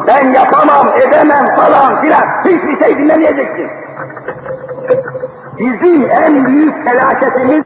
[0.07, 3.70] Ben yapamam, edemem falan filan hiçbir şey dinlemeyeceksin.
[5.59, 7.64] Bizim en büyük felaketimiz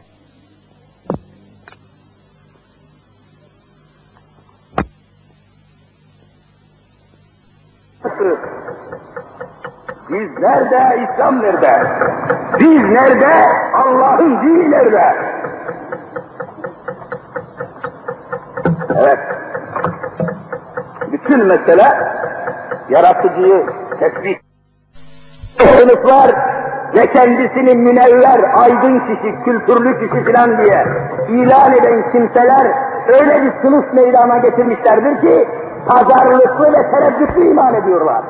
[10.11, 11.83] Biz nerede, İslam nerede?
[12.59, 13.33] Biz nerede,
[13.73, 15.03] Allah'ın dini nerede?
[18.99, 19.19] Evet.
[21.11, 21.93] Bütün mesele
[22.89, 23.65] yaratıcıyı
[23.99, 24.41] tespit
[25.57, 26.31] sınıflar
[26.95, 30.85] ve kendisini münevver, aydın kişi, kültürlü kişi filan diye
[31.29, 32.67] ilan eden kimseler
[33.07, 35.47] öyle bir sınıf meydana getirmişlerdir ki
[35.87, 38.21] pazarlıklı ve tereddütlü iman ediyorlar.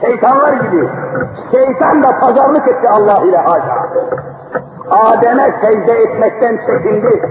[0.00, 0.88] Şeytanlar gibi.
[1.50, 3.88] Şeytan da pazarlık etti Allah ile haşa.
[4.90, 7.22] Adem'e secde etmekten çekindi.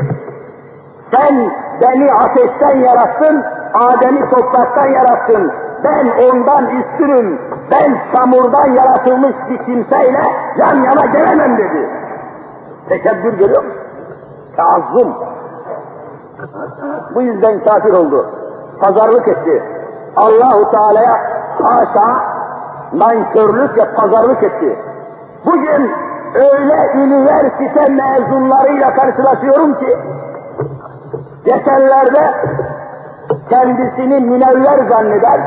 [1.12, 5.52] Sen beni ateşten yarattın, Adem'i topraktan yarattın.
[5.84, 7.40] Ben ondan üstünüm,
[7.72, 10.24] ben çamurdan yaratılmış bir kimseyle
[10.58, 11.90] yan yana gelemem dedi.
[12.90, 13.82] Tekebbür görüyor musun?
[14.58, 15.14] Taazzum.
[17.16, 18.28] Bu yüzden kafir oldu.
[18.80, 19.64] Pazarlık etti.
[20.16, 21.18] Allahu Teala'ya
[21.62, 22.33] haşa
[22.94, 24.76] nankörlük ve pazarlık etti.
[25.46, 25.92] Bugün
[26.36, 29.98] öyle üniversite mezunlarıyla karşılaşıyorum ki
[31.46, 32.34] geçenlerde
[33.50, 35.42] kendisini münevver zanneder,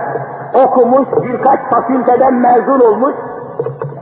[0.64, 3.14] okumuş, birkaç fakülteden mezun olmuş,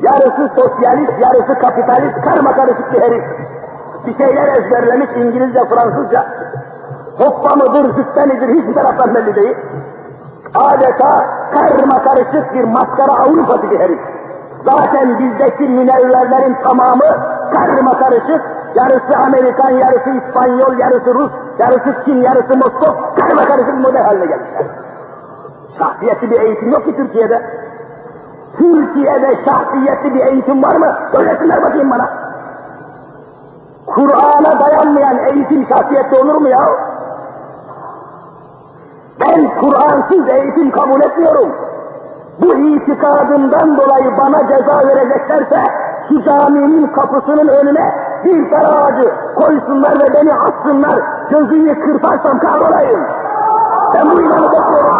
[0.00, 3.24] yarısı sosyalist, yarısı kapitalist, karma karışık bir herif.
[4.06, 6.26] Bir şeyler ezberlemiş İngilizce, Fransızca.
[7.18, 9.56] Hoppa mıdır, züppe midir hiçbir taraftan belli değil.
[10.54, 14.00] Adeta karma karışık bir maskara Avrupa'sı bir herif.
[14.64, 17.04] Zaten bizdeki münevverlerin tamamı
[17.52, 18.42] karma karışık,
[18.74, 24.66] yarısı Amerikan, yarısı İspanyol, yarısı Rus, yarısı Çin, yarısı Moskov, karma karışık model haline gelmişler.
[25.78, 27.42] Şahsiyetli bir eğitim yok ki Türkiye'de.
[28.58, 30.94] Türkiye'de şahsiyetli bir eğitim var mı?
[31.12, 32.08] Söylesinler bakayım bana.
[33.86, 36.68] Kur'an'a dayanmayan eğitim şahsiyetli olur mu ya?
[39.26, 41.48] Ben Kur'ansız eğitim kabul etmiyorum.
[42.40, 45.60] Bu itikadımdan dolayı bana ceza vereceklerse
[46.08, 47.92] şu caminin kapısının önüne
[48.24, 50.98] bir tane ağacı koysunlar ve beni assınlar,
[51.30, 53.00] gözünü kırparsam kahrolayım.
[53.94, 54.94] Ben bu inanı bekliyorum.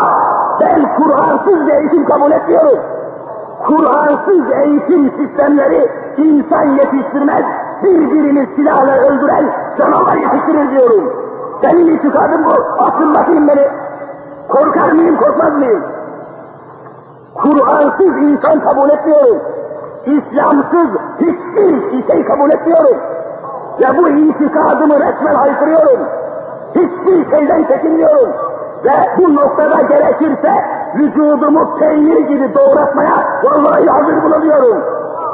[0.60, 2.78] Ben Kur'ansız eğitim kabul etmiyorum.
[3.66, 7.44] Kur'ansız eğitim sistemleri insan yetiştirmez,
[7.82, 9.44] birbirini silahla öldüren
[9.78, 11.12] canavar yetiştirir diyorum.
[11.62, 12.82] Benim itikadım bu.
[12.82, 13.84] Atın bakayım beni.
[14.48, 15.83] Korkar mıyım, korkmaz mıyım?
[17.35, 19.38] Kur'ansız insan kabul etmiyorum.
[20.07, 20.88] İslamsız
[21.20, 22.96] hiçbir şey kabul etmiyorum.
[23.80, 26.00] Ve bu itikadımı resmen haykırıyorum.
[26.74, 28.28] Hiçbir şeyden çekinmiyorum.
[28.85, 30.52] Ve bu noktada gerekirse
[30.94, 34.83] vücudumu peynir gibi doğratmaya vallahi hazır bulunuyorum.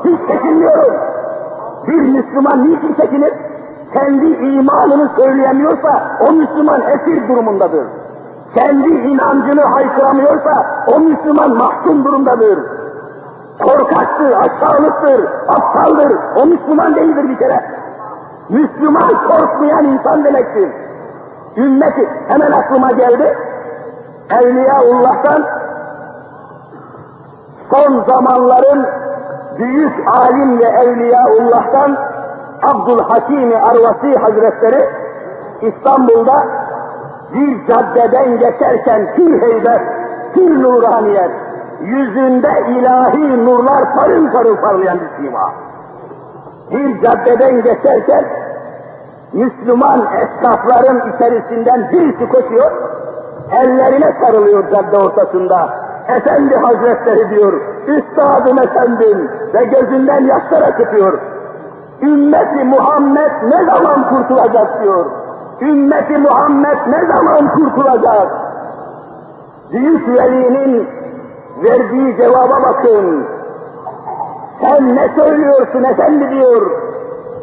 [0.05, 0.95] Hiç çekinmiyorum.
[1.87, 3.33] Bir Müslüman niçin çekinir?
[3.93, 8.00] Kendi imanını söyleyemiyorsa o Müslüman esir durumundadır
[8.55, 12.59] kendi inancını haykıramıyorsa o Müslüman mahkum durumdadır.
[13.63, 16.17] Korkaktır, aşağılıktır, aptaldır.
[16.37, 17.65] O Müslüman değildir bir kere.
[18.49, 20.69] Müslüman korkmayan insan demektir.
[21.57, 23.39] Ümmeti hemen aklıma geldi.
[24.31, 25.45] Evliyaullah'tan
[27.71, 28.87] son zamanların
[29.59, 31.97] büyük alim ve Evliyaullah'tan
[32.63, 34.85] Abdülhakim Arvasi Hazretleri
[35.63, 36.43] İstanbul'da
[37.35, 39.81] bir caddeden geçerken pür heybet,
[40.35, 41.31] pür nuraniyet,
[41.81, 45.53] yüzünde ilahi nurlar parıl parıl parlayan bir sima.
[46.71, 48.25] Bir caddeden geçerken
[49.33, 52.73] Müslüman esnafların içerisinden birisi koşuyor,
[53.53, 55.91] ellerine sarılıyor cadde ortasında.
[56.09, 61.19] Efendi Hazretleri diyor, Üstadım efendim ve gözünden yaşlar akıtıyor.
[62.03, 65.20] Ümmeti Muhammed ne zaman kurtulacak diyor.
[65.61, 68.29] Ümmeti Muhammed ne zaman kurtulacak?
[69.73, 70.89] Büyük velinin
[71.63, 73.27] verdiği cevaba bakın.
[74.61, 76.71] Sen ne söylüyorsun efendi diyor.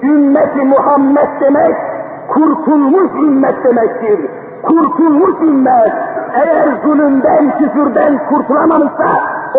[0.03, 1.75] Ümmeti Muhammed demek
[2.29, 4.29] kurtulmuş ümmet demektir.
[4.63, 5.93] Kurtulmuş ümmet.
[6.33, 9.07] Eğer zulümden, küfürden kurtulamamışsa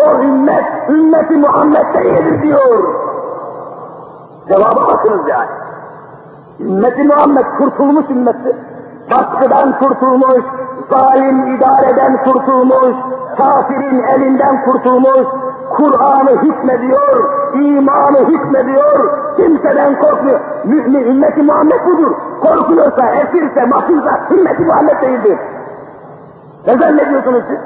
[0.05, 2.83] o ümmet, ümmeti Muhammed değildir diyor.
[4.47, 5.68] Cevaba bakınız yani.
[6.59, 8.55] Ümmeti Muhammed kurtulmuş ümmettir.
[9.11, 10.43] Baskıdan kurtulmuş,
[10.89, 12.95] zalim idareden kurtulmuş,
[13.37, 15.27] kafirin elinden kurtulmuş,
[15.69, 20.39] Kur'an'ı hükmediyor, imanı hükmediyor, kimseden korkmuyor.
[20.63, 22.11] Mümin ümmeti Muhammed budur.
[22.41, 25.37] Korkuyorsa, esirse, mahsulsa ümmeti Muhammed değildir.
[26.67, 27.59] Ne zannediyorsunuz siz?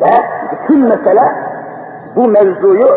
[0.00, 1.53] Ve bütün mesele
[2.16, 2.88] bu mevzuyu,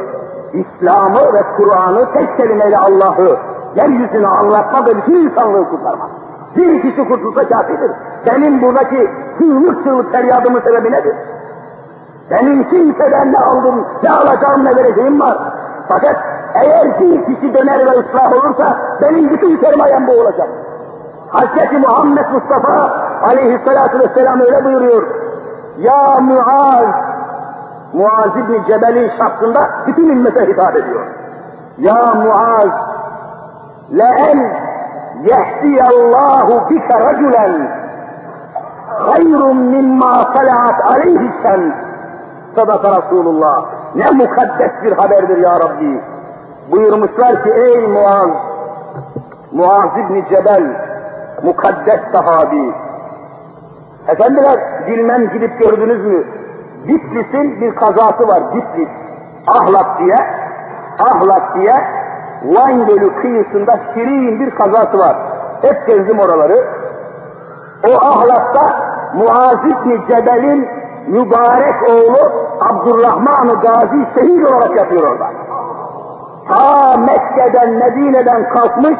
[0.53, 3.37] İslam'ı ve Kur'an'ı tek kelimeyle Allah'ı
[3.75, 6.09] yeryüzüne anlatmak ve bütün insanlığı kurtarmak.
[6.57, 7.91] Bir kişi kurtulsa kafidir.
[8.25, 11.15] Benim buradaki çığlık çığlık feryadımın sebebi nedir?
[12.31, 15.37] Benim kimseden ne aldım, ne alacağım, ne vereceğim var.
[15.87, 16.15] Fakat
[16.53, 20.47] eğer bir kişi döner ve ıslah olursa benim bütün sermayem bu olacak.
[21.33, 21.81] Hz.
[21.81, 22.91] Muhammed Mustafa
[23.23, 25.07] aleyhissalatu vesselam öyle buyuruyor.
[25.77, 26.85] Ya Muaz,
[27.96, 31.06] Muaz İbni Cebel'in şahsında bütün ümmete hitap ediyor.
[31.78, 32.68] Ya Muaz,
[33.92, 34.38] لَاَنْ
[35.30, 37.46] يَهْدِيَ اللّٰهُ بِكَ رَجُلًا
[39.08, 39.40] خَيْرٌ
[39.74, 41.74] مِمَّا طَلَعَتْ عَلَيْهِ الشَّمْسِ
[42.54, 43.64] Sadaka Resulullah.
[43.94, 46.00] Ne mukaddes bir haberdir ya Rabbi.
[46.70, 48.30] Buyurmuşlar ki ey Muaz,
[49.52, 50.62] Muaz İbni Cebel,
[51.42, 52.74] mukaddes sahabi.
[54.08, 56.24] Efendiler bilmem gidip gördünüz mü?
[56.87, 58.89] Bitlis'in bir kazası var, Bitlis.
[59.47, 60.17] Ahlak diye,
[60.99, 61.75] Ahlak diye
[62.45, 65.15] Van Gölü kıyısında şirin bir kazası var.
[65.61, 66.67] Hep gezdim oraları.
[67.89, 68.75] O ahlakta
[69.13, 70.67] Muaz İbni Cebel'in
[71.07, 75.27] mübarek oğlu Abdurrahman-ı Gazi şehir olarak yatıyor orada.
[76.47, 78.97] Ta Mekke'den, Medine'den kalkmış,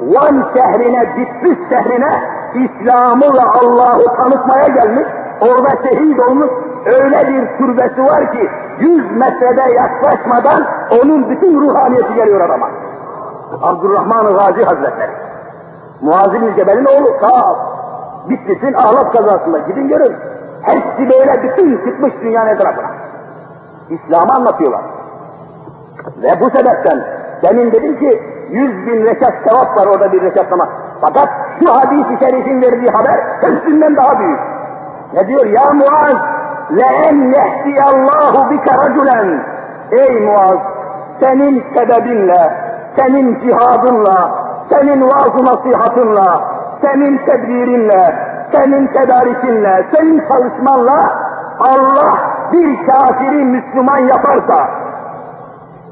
[0.00, 2.22] Van şehrine, Bitlis şehrine
[2.54, 5.06] İslam'ı ve Allah'ı tanıtmaya gelmiş,
[5.40, 6.50] orada şehit olmuş,
[6.86, 10.64] öyle bir türbesi var ki, yüz metrede yaklaşmadan
[11.02, 12.68] onun bütün ruhaniyeti geliyor adama.
[13.62, 15.10] Abdurrahman-ı Gazi Hazretleri.
[16.00, 17.56] Muaz İbni Cebel'in oğlu, ta
[18.28, 20.14] Bitlis'in ahlak kazasında, gidin görün.
[20.62, 22.90] Hepsi böyle bütün çıkmış dünyanın etrafına.
[23.90, 24.80] İslam'ı anlatıyorlar.
[26.22, 27.04] Ve bu sebepten
[27.42, 30.68] demin dedim ki yüz bin rekat sevap var orada bir rekat namaz.
[31.00, 31.28] Fakat
[31.60, 34.40] şu hadis-i şerifin verdiği haber hepsinden daha büyük.
[35.14, 35.46] Ne diyor?
[35.46, 36.16] Ya Muaz
[36.69, 39.19] لَاَنْ يَهْدِيَ اللّٰهُ بِكَ رَجُلًا
[39.91, 40.59] Ey Muaz
[41.19, 42.53] senin sebebinle,
[42.95, 44.31] senin cihadınla,
[44.69, 46.41] senin vaaz nasihatınla,
[46.81, 48.15] senin tedbirinle,
[48.51, 51.09] senin tedarikinle, senin çalışmanla
[51.59, 52.17] Allah
[52.53, 54.67] bir kafiri Müslüman yaparsa,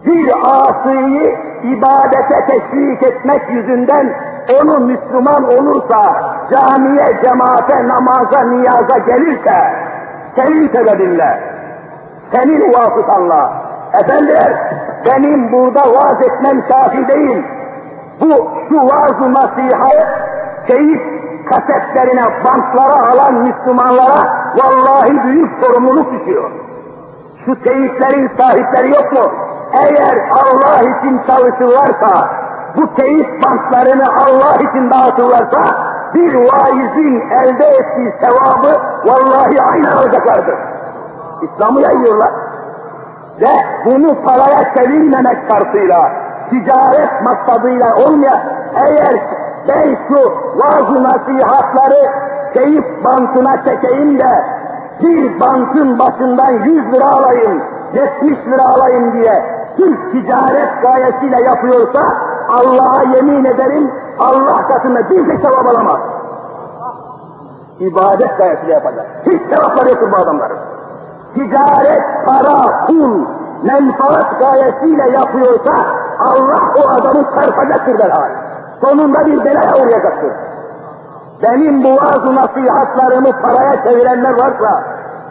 [0.05, 4.13] bir asıyı ibadete teşvik etmek yüzünden
[4.61, 6.15] onu Müslüman olursa,
[6.51, 9.73] camiye, cemaate, namaza, niyaza gelirse,
[10.36, 11.40] senin sebebinle,
[12.32, 13.52] senin vasıtanla,
[13.92, 14.52] efendiler
[15.06, 17.42] benim burada vaaz etmem kafi değil,
[18.20, 20.06] bu şu vaaz-ı nasihat,
[20.66, 21.00] keyif
[21.48, 26.50] kasetlerine, bantlara alan Müslümanlara vallahi büyük sorumluluk düşüyor.
[27.44, 29.32] Şu teyitlerin sahipleri yok mu?
[29.72, 32.28] Eğer Allah için çalışırlarsa,
[32.76, 35.58] bu teyit bantlarını Allah için dağıtırlarsa,
[36.14, 40.54] bir vaizin elde ettiği sevabı vallahi aynı alacaklardır.
[41.42, 42.30] İslam'ı yayıyorlar.
[43.40, 43.50] Ve
[43.84, 46.10] bunu paraya çevirmemek şartıyla,
[46.50, 48.40] ticaret maksadıyla olmayan,
[48.74, 49.16] eğer
[49.68, 52.12] ben şu vaaz nasihatları
[52.54, 54.44] keyif bantına çekeyim de
[55.02, 57.62] bir bantın başından 100 lira alayım,
[57.94, 59.44] 70 lira alayım diye
[59.76, 62.02] Türk ticaret gayesiyle yapıyorsa
[62.48, 66.00] Allah'a yemin ederim Allah katında bir tek sevap alamaz.
[67.80, 69.06] İbadet gayesiyle yapacak.
[69.26, 70.58] Hiç sevapları yoktur bu adamların.
[71.34, 73.24] Ticaret, para, pul,
[73.62, 75.72] menfaat gayesiyle yapıyorsa
[76.18, 78.30] Allah o adamı çarpacaktır derhal.
[78.80, 80.32] Sonunda bir belaya uğrayacaktır.
[81.42, 84.82] Benim bu vaaz nasihatlarımı paraya çevirenler varsa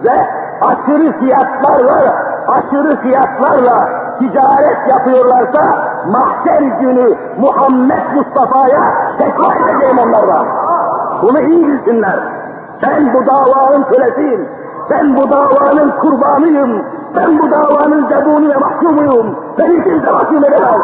[0.03, 0.27] ve
[0.61, 2.15] aşırı fiyatlarla,
[2.47, 5.61] aşırı fiyatlarla ticaret yapıyorlarsa
[6.11, 8.81] mahşer günü Muhammed Mustafa'ya
[9.17, 10.45] tekrar edeceğim onlarla.
[11.21, 12.19] Bunu iyi bilsinler.
[12.83, 14.49] Ben bu davanın kölesiyim.
[14.89, 16.85] Ben bu davanın kurbanıyım.
[17.15, 19.35] Ben bu davanın zebuni ve mahkumuyum.
[19.57, 20.81] Beni kimse mahkum edemez.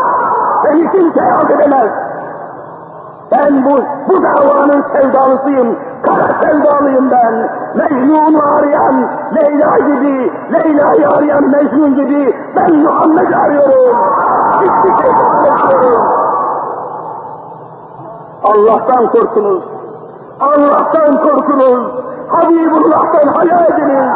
[0.66, 1.90] Beni kimse yaz edemez.
[3.32, 3.80] Ben bu,
[4.10, 5.78] bu davanın sevdalısıyım.
[6.42, 7.50] Sevdalıyım ben.
[7.76, 13.98] Mecnun'u arayan Leyla gibi, Leyla'yı arayan Mecnun gibi ben Muhammed'i arıyorum.
[14.62, 15.12] Hiçbir şey
[15.44, 16.02] bekliyorum.
[18.44, 19.64] Allah'tan korkunuz.
[20.40, 21.92] Allah'tan korkunuz.
[22.28, 24.12] Habibullah'tan hayal ediniz.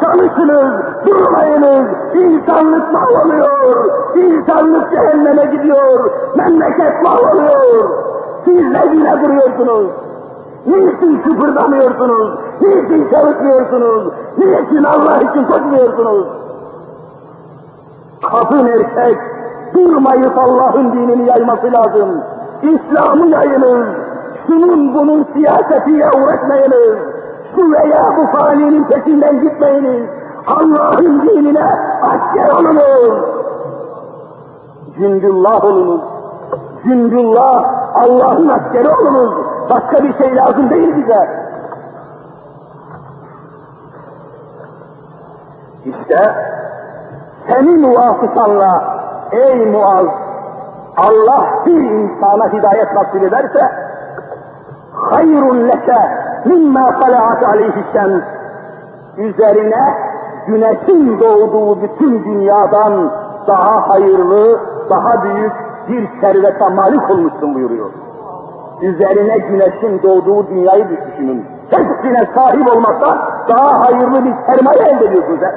[0.00, 1.86] Çalışınız, durmayınız.
[2.14, 3.86] İnsanlık mahvoluyor.
[4.16, 6.10] İnsanlık cehenneme gidiyor.
[6.36, 7.90] Memleket mahvoluyor.
[8.44, 9.90] Siz ne güne duruyorsunuz?
[10.66, 12.38] Niçin kıpırdamıyorsunuz?
[12.60, 14.12] Niçin çalışmıyorsunuz?
[14.38, 16.26] Niçin Allah için koşmuyorsunuz?
[18.22, 19.18] Kadın erkek
[19.74, 22.22] durmayıp Allah'ın dinini yayması lazım.
[22.62, 23.86] İslam'ı yayınız.
[24.46, 26.96] Şunun bunun siyasetiyle uğraşmayınız.
[27.54, 30.08] Şu veya bu faninin peşinden gitmeyiniz.
[30.46, 31.64] Allah'ın dinine
[32.02, 33.24] asker olunuz.
[34.96, 36.00] Cündullah olunuz.
[36.84, 39.51] Cündullah, Allah'ın askeri olunuz.
[39.72, 41.28] Başka bir şey lazım değil bize.
[45.84, 46.34] İşte
[47.48, 48.84] senin vasıtanla
[49.32, 50.06] ey Muaz,
[50.96, 53.70] Allah bir insana hidayet nasip ederse,
[54.92, 55.98] hayrun leke
[56.44, 58.22] mimma talaat aleyhi şems.
[59.16, 59.94] Üzerine
[60.46, 63.10] güneşin doğduğu bütün dünyadan
[63.46, 64.60] daha hayırlı,
[64.90, 65.52] daha büyük
[65.88, 67.90] bir servete malik olmuşsun buyuruyor.
[68.82, 71.46] Üzerine güneşin doğduğu dünyayı bir düşünün.
[71.70, 73.18] Hepsine sahip olmakta
[73.48, 75.54] daha hayırlı bir sermaye elde ediyorsun sen.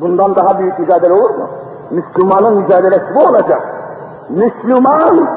[0.00, 1.48] Bundan daha büyük mücadele olur mu?
[1.90, 3.62] Müslümanın mücadelesi bu olacak.
[4.30, 5.28] Müslüman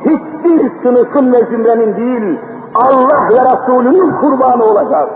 [0.00, 2.40] hiçbir sınıfın ve zümrenin değil,
[2.74, 5.08] Allah ve Resulünün kurbanı olacak.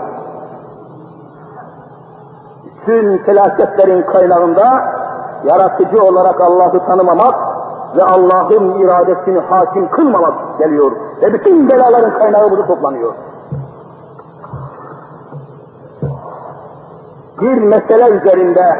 [2.65, 4.81] Bütün felaketlerin kaynağında
[5.45, 7.35] yaratıcı olarak Allah'ı tanımamak
[7.97, 10.91] ve Allah'ın iradesini hakim kılmamak geliyor.
[11.21, 13.13] Ve bütün belaların kaynağı burada toplanıyor.
[17.41, 18.75] Bir mesele üzerinde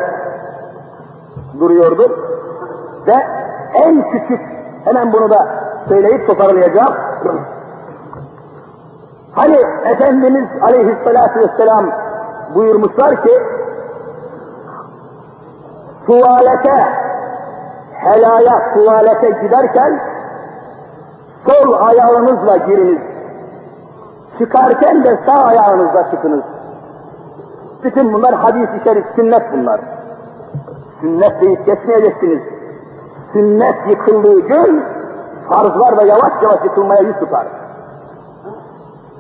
[1.60, 2.12] duruyorduk
[3.08, 3.16] ve
[3.74, 4.42] en küçük,
[4.86, 5.48] hemen bunu da
[5.88, 6.94] söyleyip toparlayacağım.
[9.36, 11.86] Hani Efendimiz aleyhissalatü vesselam
[12.56, 13.32] buyurmuşlar ki,
[16.06, 17.03] tuvalete,
[18.04, 20.00] helaya tuvalete giderken
[21.46, 23.02] sol ayağınızla giriniz.
[24.38, 26.44] Çıkarken de sağ ayağınızla çıkınız.
[27.84, 29.80] Bütün bunlar hadis-i şerif, sünnet bunlar.
[31.02, 32.42] Sünnet deyip geçmeyeceksiniz.
[33.34, 34.84] Sünnet yıkıldığı gün
[35.50, 37.48] farzlar da yavaş yavaş yıkılmaya yüz tutar.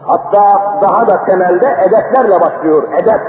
[0.05, 3.19] Hatta daha da temelde edeplerle başlıyor, edep.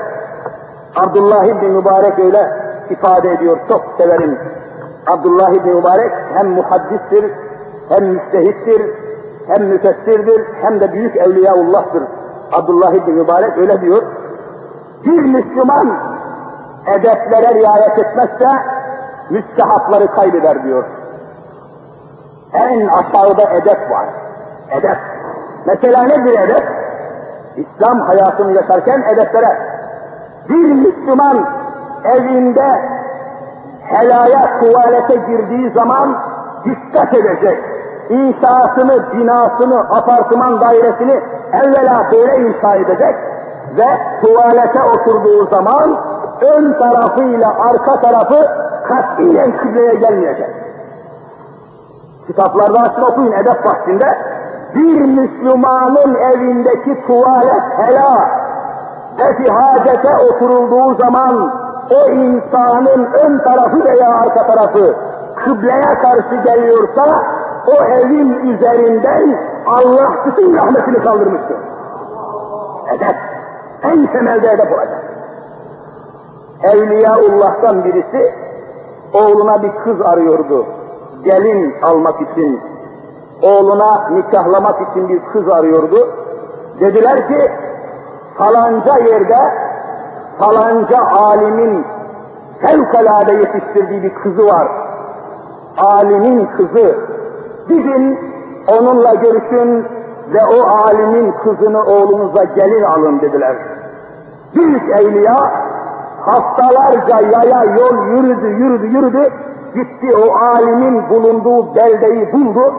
[0.97, 2.53] Abdullah ibn Mübarek öyle
[2.91, 4.39] ifade ediyor, çok severim.
[5.07, 7.33] Abdullah ibn Mübarek hem muhaddistir,
[7.89, 8.83] hem müstehittir,
[9.47, 12.03] hem müfessirdir, hem de büyük evliyaullah'tır.
[12.53, 14.03] Abdullah ibn Mübarek öyle diyor.
[15.05, 15.91] Bir Müslüman
[16.87, 18.49] edeplere riayet etmezse
[19.31, 20.85] müstehapları kaybeder diyor.
[22.53, 24.07] En aşağıda edep var.
[24.71, 24.99] Edep.
[25.67, 26.65] Mesela nedir edep?
[27.57, 29.59] İslam hayatını yaşarken edeplere.
[30.49, 31.49] Bir Müslüman
[32.05, 32.94] evinde
[33.85, 36.17] helaya tuvalete girdiği zaman
[36.65, 37.59] dikkat edecek.
[38.09, 41.21] İnşaatını, binasını, apartman dairesini
[41.53, 43.15] evvela böyle inşa edecek
[43.77, 43.87] ve
[44.21, 45.97] tuvalete oturduğu zaman
[46.41, 48.49] ön tarafıyla arka tarafı
[48.89, 50.51] katiyen kıbleye gelmeyecek.
[52.27, 54.19] Kitaplarda açın okuyun edep bahsinde.
[54.75, 58.29] Bir Müslümanın evindeki tuvalet hela
[59.19, 61.53] ve hacete oturulduğu zaman
[61.91, 64.97] o insanın ön tarafı veya arka tarafı
[65.45, 67.23] kıbleye karşı geliyorsa
[67.67, 71.57] o evin üzerinden Allah bütün rahmetini kaldırmıştır.
[72.97, 73.17] Edep.
[73.83, 75.05] En temelde edep olacak.
[76.63, 78.35] Evliyaullah'tan birisi
[79.13, 80.67] oğluna bir kız arıyordu.
[81.25, 82.61] Gelin almak için,
[83.43, 86.09] oğluna nikahlamak için bir kız arıyordu.
[86.81, 87.53] Dediler ki
[88.39, 89.39] falanca yerde
[90.39, 91.85] falanca alimin
[92.61, 94.69] fevkalade yetiştirdiği bir kızı var.
[95.79, 96.97] Alimin kızı.
[97.69, 98.19] Gidin
[98.69, 99.87] onunla görüşün
[100.33, 103.57] ve o alimin kızını oğlunuza gelin alın dediler.
[104.55, 105.51] Büyük evliya
[106.21, 109.33] haftalarca yaya yol yürüdü, yürüdü, yürüdü.
[109.75, 112.75] Gitti o alimin bulunduğu beldeyi buldu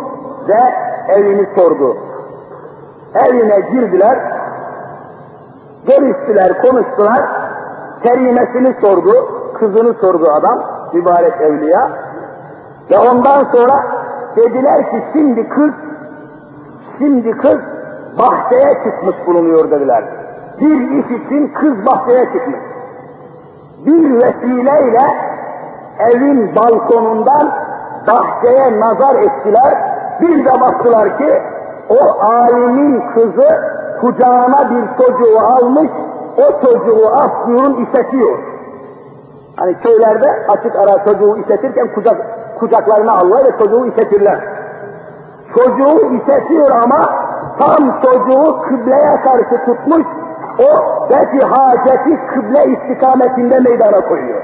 [0.48, 0.60] ve
[1.08, 1.98] evini sordu.
[3.16, 4.20] Evine girdiler,
[5.88, 7.45] görüştüler, konuştular.
[8.06, 9.14] Kerimesini sordu,
[9.54, 11.90] kızını sordu adam, mübarek evliya.
[12.92, 13.84] Ve ondan sonra
[14.36, 15.72] dediler ki şimdi kız,
[16.98, 17.60] şimdi kız
[18.20, 20.04] bahçeye çıkmış bulunuyor dediler.
[20.62, 22.60] Bir iş için kız bahçeye çıkmış.
[23.86, 25.04] Bir vesileyle
[26.00, 27.52] evin balkonundan
[28.08, 29.74] bahçeye nazar ettiler.
[30.22, 31.42] Bir de baktılar ki
[31.90, 33.62] o alimin kızı
[34.02, 35.90] kucağına bir çocuğu almış,
[36.38, 38.40] o çocuğu aslıyor, işetiyor.
[39.56, 42.18] Hani köylerde açık ara çocuğu işletirken kucak,
[42.60, 44.40] kucaklarına alırlar ve çocuğu işletirler.
[45.56, 47.10] Çocuğu işletiyor ama
[47.60, 50.06] tam çocuğu kıbleye karşı tutmuş,
[50.60, 50.70] o
[51.10, 54.42] belki haceti kıble istikametinde meydana koyuyor.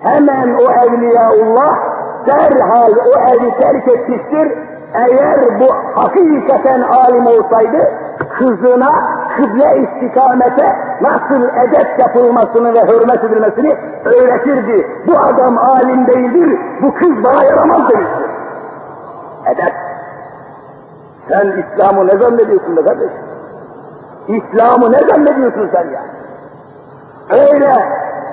[0.00, 1.78] Hemen o evliyaullah
[2.26, 4.52] derhal o evi terk etmiştir,
[4.94, 7.92] eğer bu hakikaten alim olsaydı
[8.38, 8.92] kızına
[9.36, 14.86] kıble istikamete nasıl edep yapılmasını ve hürmet edilmesini öğretirdi.
[15.06, 18.30] Bu adam alim değildir, bu kız bana yaramaz demiştir.
[19.46, 19.72] Edep.
[21.28, 23.10] Sen İslam'ı ne zannediyorsun be kardeş?
[24.28, 26.02] İslam'ı ne zannediyorsun sen ya?
[27.30, 27.86] Öyle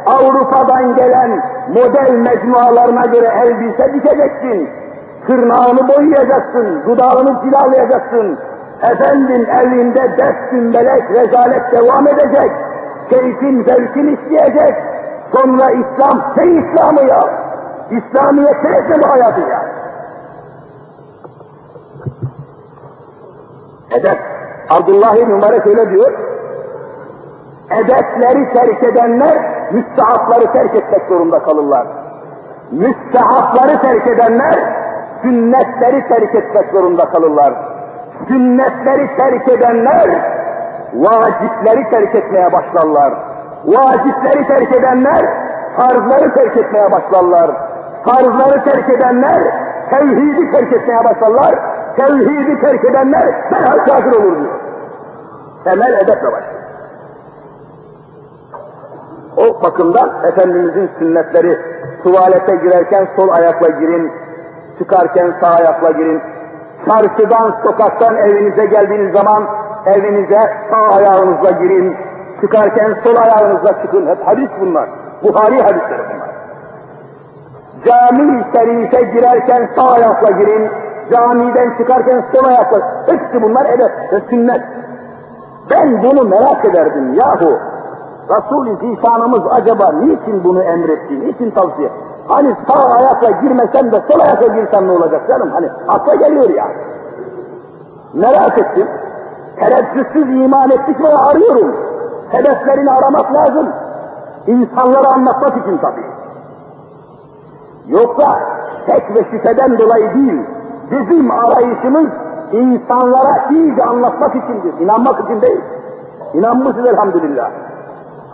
[0.05, 4.69] Avrupa'dan gelen model mecmualarına göre elbise dikeceksin.
[5.27, 8.39] Tırnağını boyayacaksın, dudağını cilalayacaksın.
[8.81, 12.51] Efendim elinde ders gümbelek, rezalet devam edecek.
[13.09, 14.75] Keyfin, zevkin isteyecek.
[15.31, 17.27] Sonra İslam, ne İslam'ı ya?
[17.91, 19.65] İslamiyet neyse bu hayatı ya?
[23.91, 24.17] Edep.
[24.69, 26.11] Abdullah İbn Mübarek öyle diyor.
[27.71, 29.37] Edepleri terk edenler
[29.71, 31.87] müstehapları terk etmek zorunda kalırlar.
[32.71, 34.59] Müstehapları terk edenler
[35.21, 37.72] sünnetleri terk etmek zorunda kalırlar.
[38.27, 40.09] Sünnetleri terk edenler
[40.93, 43.13] vacipleri terk etmeye başlarlar.
[43.65, 45.25] Vacipleri terk edenler
[45.75, 47.51] farzları terk etmeye başlarlar.
[48.05, 49.43] Farzları terk edenler
[49.89, 51.55] tevhidi terk etmeye başlarlar.
[51.95, 54.59] Tevhidi terk edenler derhal kafir olur diyor.
[55.63, 56.63] Temel edeple başlıyor.
[59.37, 61.59] O bakımdan Efendimizin sünnetleri
[62.03, 64.11] tuvalete girerken sol ayakla girin,
[64.77, 66.21] çıkarken sağ ayakla girin.
[66.85, 69.43] Çarşıdan, sokaktan evinize geldiğiniz zaman
[69.85, 71.95] evinize sağ ayağınızla girin.
[72.41, 74.07] Çıkarken sol ayağınızla çıkın.
[74.07, 74.89] Hep hadis bunlar.
[75.23, 76.29] Buhari hadisleri bunlar.
[77.85, 80.69] Cami-i şerife girerken sağ ayakla girin.
[81.11, 82.79] Camiden çıkarken sol ayakla.
[83.05, 84.61] Hepsi bunlar edep ve sünnet.
[85.69, 87.59] Ben bunu merak ederdim yahu.
[88.29, 91.89] Resul-i Zişanımız acaba niçin bunu emretti, niçin tavsiye?
[92.27, 95.51] Hani sağ ayakla girmesen de sol ayakla girsen ne olacak canım?
[95.53, 96.67] Hani akla geliyor ya.
[98.13, 98.87] Merak ettim.
[99.59, 101.75] Tereddütsüz iman ettik ve arıyorum.
[102.31, 103.67] Hedeflerini aramak lazım.
[104.47, 106.05] İnsanlara anlatmak için tabii.
[107.87, 108.39] Yoksa
[108.85, 110.41] tek ve şüpheden dolayı değil,
[110.91, 112.07] bizim arayışımız
[112.51, 115.61] insanlara iyice anlatmak içindir, inanmak için değil.
[116.33, 117.49] İnanmışız elhamdülillah.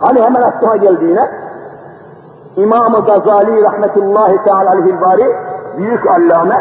[0.00, 1.28] Hani hemen aklıma geldiğine
[2.56, 5.36] İmam-ı Gazali rahmetullahi teala aleyhi bari
[5.78, 6.56] büyük allame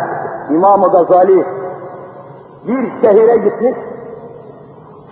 [0.50, 1.46] İmam-ı Gazali
[2.68, 3.76] bir şehire gitmiş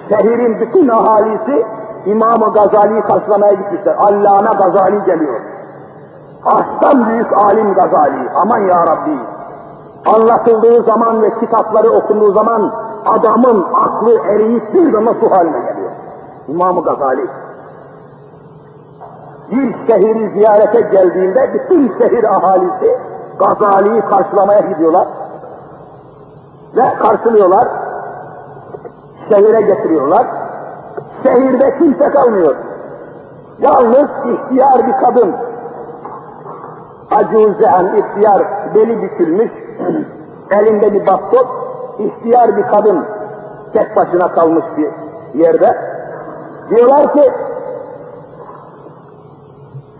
[0.10, 1.66] şehrin bütün ahalisi
[2.06, 3.96] İmam-ı Gazali'yi karşılamaya gitmişler.
[3.98, 5.42] Allame Gazali geliyor.
[6.46, 8.30] Aslan büyük alim Gazali.
[8.36, 9.20] Aman ya Rabbi.
[10.06, 12.72] Anlatıldığı zaman ve kitapları okunduğu zaman
[13.06, 15.92] adamın aklı eriyip bir zaman su haline geliyor.
[16.48, 17.28] İmam-ı Gazali
[19.52, 22.96] bir şehri ziyarete geldiğinde bütün şehir ahalisi
[23.40, 25.08] Gazali'yi karşılamaya gidiyorlar.
[26.76, 27.68] Ve karşılıyorlar.
[29.30, 30.28] Şehire getiriyorlar.
[31.24, 32.56] Şehirde kimse kalmıyor.
[33.60, 35.36] Yalnız ihtiyar bir kadın.
[37.12, 38.44] Acuzehan ihtiyar
[38.76, 39.52] beli bükülmüş,
[40.52, 41.48] elinde bir bastot,
[42.00, 43.06] ihtiyar bir kadın
[43.74, 44.90] tek başına kalmış bir
[45.40, 45.78] yerde.
[46.70, 47.32] Diyorlar ki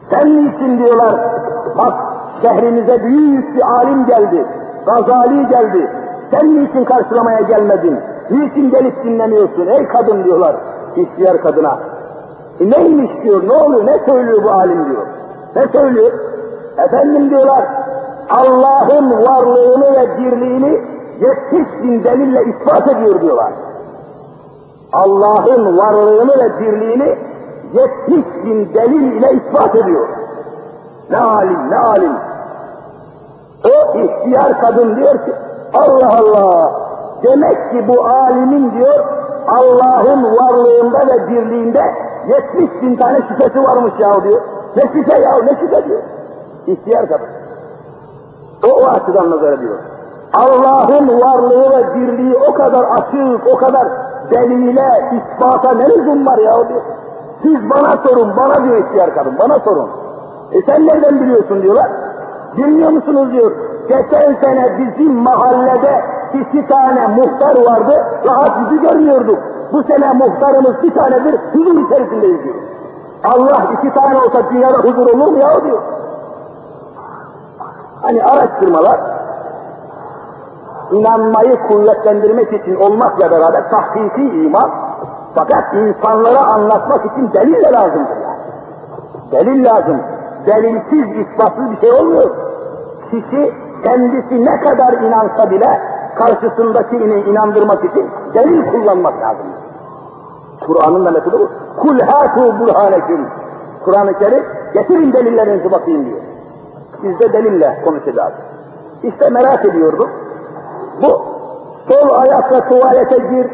[0.10, 1.16] sen niçin diyorlar,
[1.78, 1.94] bak
[2.42, 4.46] şehrimize büyük bir alim geldi,
[4.86, 5.92] Gazali geldi,
[6.32, 8.00] sen niçin karşılamaya gelmedin,
[8.30, 10.56] niçin gelip dinlemiyorsun ey kadın diyorlar,
[10.96, 11.78] ihtiyar kadına.
[12.60, 15.06] E neymiş diyor, ne oluyor, ne söylüyor bu alim diyor,
[15.56, 16.12] ne söylüyor?
[16.78, 17.66] Efendim diyorlar,
[18.30, 20.82] Allah'ın varlığını ve birliğini
[21.22, 23.54] yetmiş bin delille ispat ediyor diyorlar.
[24.94, 27.18] Allah'ın varlığını ve birliğini
[27.74, 30.08] yetmiş bin delil ile ispat ediyor.
[31.10, 32.14] Ne alim, ne alim.
[33.66, 35.34] O ihtiyar kadın diyor ki,
[35.74, 36.72] Allah Allah,
[37.24, 39.06] demek ki bu alimin diyor,
[39.48, 41.84] Allah'ın varlığında ve birliğinde
[42.28, 44.42] yetmiş bin tane şüphesi varmış ya diyor.
[44.76, 46.02] Ne şüphe ya, ne şüphe diyor.
[46.68, 47.28] İhtiyar kadın.
[48.68, 49.78] O, o açıdan nazar ediyor.
[50.34, 53.88] Allah'ın varlığı ve birliği o kadar açık, o kadar
[54.32, 56.82] delile, ispata ne lüzum var ya diyor.
[57.42, 59.90] Siz bana sorun, bana diyor ihtiyar kadın, bana sorun.
[60.52, 61.88] E sen nereden biliyorsun diyorlar.
[62.58, 63.52] Bilmiyor musunuz diyor.
[63.90, 69.40] Geçen sene bizim mahallede iki tane muhtar vardı, rahat yüzü görmüyorduk.
[69.74, 72.56] Bu sene muhtarımız bir tanedir, huzur içerisindeyiz diyor.
[73.24, 75.82] Allah iki tane olsa dünyada huzur olur mu ya diyor.
[78.02, 79.00] Hani araştırmalar,
[80.92, 84.72] inanmayı kuvvetlendirmek için olmakla beraber tahkiki iman,
[85.36, 88.38] fakat insanlara anlatmak için delil de lazımdır yani.
[89.32, 90.02] Delil lazım.
[90.46, 92.36] Delilsiz, ispatsız bir şey olmuyor.
[93.12, 93.54] Kişi
[93.84, 95.82] kendisi ne kadar inansa bile
[96.16, 99.46] karşısındakini inandırmak için delil kullanmak lazım.
[100.68, 101.50] Kur'an'ın da metodu bu.
[101.82, 103.28] Kul hâtû burhânekum.
[103.86, 106.20] Kur'an-ı Kerim getirin delillerinizi bakayım diyor.
[107.04, 108.34] Biz de delille konuşacağız.
[109.04, 110.10] İşte merak ediyordum.
[111.02, 111.22] Bu
[111.88, 113.48] sol ayakla tuvalete gir,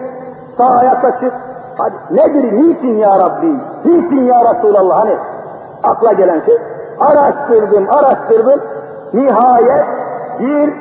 [0.57, 1.33] sağ ayakla çık.
[1.77, 5.15] Hadi nedir, niçin ya Rabbi, niçin ya Resulallah hani
[5.83, 6.57] akla gelen şey.
[6.99, 8.61] Araştırdım, araştırdım.
[9.13, 9.85] Nihayet
[10.39, 10.73] bir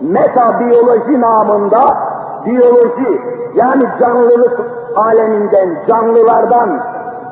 [0.00, 1.96] metabiyoloji namında
[2.46, 3.20] biyoloji
[3.54, 4.60] yani canlılık
[4.96, 6.80] aleminden, canlılardan,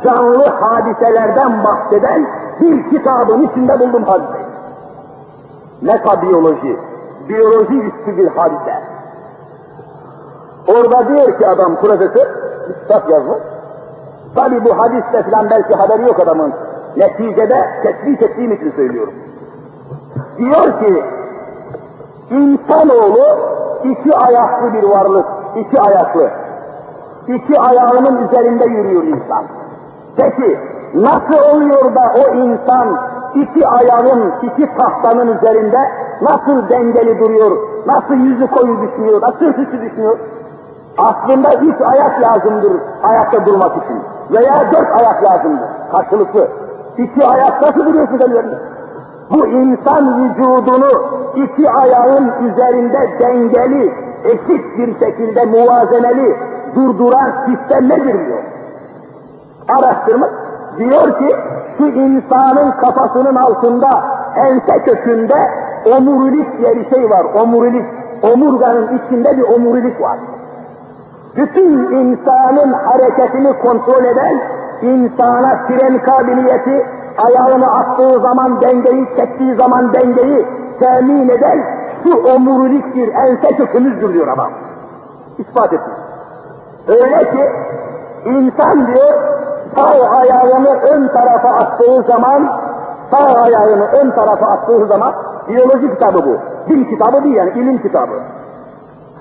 [0.05, 2.27] canlı hadiselerden bahseden
[2.61, 4.49] bir kitabın içinde buldum hadiseyi.
[5.83, 6.77] Metabiyoloji,
[7.29, 8.75] biyoloji üstü bir hadise.
[10.69, 12.48] Orada diyor ki adam profesör,
[12.83, 13.39] kitap yazmış.
[14.35, 16.53] Tabi bu hadiste falan belki haberi yok adamın.
[16.97, 19.15] Neticede tespit ettiğim için söylüyorum.
[20.39, 21.05] Diyor ki,
[22.31, 23.39] insanoğlu
[23.85, 26.31] iki ayaklı bir varlık, iki ayaklı.
[27.29, 29.45] İki ayağının üzerinde yürüyor insan.
[30.17, 30.59] Peki,
[30.95, 32.97] nasıl oluyor da o insan
[33.35, 35.79] iki ayağın, iki tahtanın üzerinde
[36.23, 37.57] nasıl dengeli duruyor,
[37.87, 40.19] nasıl yüzü koyu düşmüyor, nasıl sırtı düşmüyor?
[40.99, 42.73] Aslında üç ayak lazımdır
[43.03, 44.03] ayakta durmak için.
[44.31, 46.49] Veya dört ayak lazımdır, karşılıklı.
[46.99, 48.59] İki ayak nasıl duruyorsun üzerinde?
[49.31, 50.91] Bu insan vücudunu
[51.35, 56.37] iki ayağın üzerinde dengeli, eşit bir şekilde muvazeneli
[56.75, 58.43] durduran sistem nedir diyor.
[59.69, 60.29] Araştırma
[60.79, 61.37] diyor ki
[61.79, 64.03] şu insanın kafasının altında
[64.37, 65.51] ense kökünde
[65.97, 67.25] omurilik diye bir şey var.
[67.43, 67.85] Omurilik.
[68.23, 70.19] Omurganın içinde bir omurilik var.
[71.37, 74.41] Bütün insanın hareketini kontrol eden,
[74.83, 76.87] insana fren kabiliyeti,
[77.19, 80.47] ayağını attığı zaman dengeyi, çektiği zaman dengeyi
[80.81, 81.59] temin eden
[82.03, 84.51] şu omuriliktir, ense kökümüzdür diyor adam.
[85.39, 85.97] İspat etmiş.
[86.89, 87.51] Öyle ki
[88.25, 89.15] insan diyor
[89.75, 92.53] sağ ayağını ön tarafa attığı zaman
[93.11, 95.15] sağ ayağını ön tarafa attığı zaman
[95.49, 96.37] biyoloji kitabı bu.
[96.69, 98.13] Din kitabı değil yani ilim kitabı.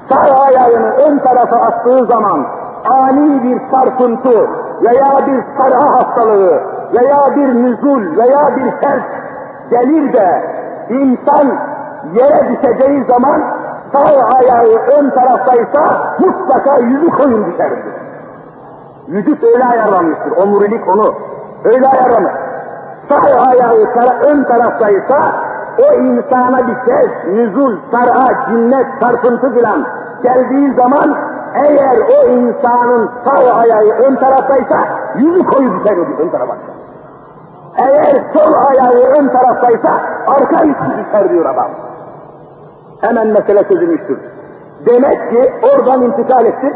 [0.10, 2.46] Sağ ayağını ön tarafa attığı zaman
[2.90, 4.48] ani bir sarkıntı
[4.84, 6.62] veya bir sarha hastalığı
[6.94, 9.04] veya bir nüzul veya bir ters
[9.70, 10.44] gelir de
[10.90, 11.48] insan
[12.14, 13.42] yere düşeceği zaman
[13.94, 14.66] sağ ayağı
[14.98, 17.94] ön taraftaysa mutlaka yüzü koyun düşerdir.
[19.08, 21.14] Vücut öyle ayarlanmıştır, omurilik onu
[21.64, 22.34] öyle ayarlanır.
[23.10, 23.76] Sağ ayağı
[24.22, 25.18] ön taraftaysa
[25.80, 29.86] o insana bir ses, nüzul, sarha, cinnet, çarpıntı filan
[30.24, 31.18] geldiği zaman
[31.54, 34.78] eğer o insanın sağ ayağı ön taraftaysa
[35.16, 36.56] yüzü koyu düşer ön tarafa.
[37.78, 39.92] Eğer sol ayağı ön taraftaysa
[40.28, 41.70] arka üstü düşer diyor adam.
[43.02, 44.20] Hemen mesele çözülmüştür.
[44.86, 46.74] Demek ki oradan intikal ettik.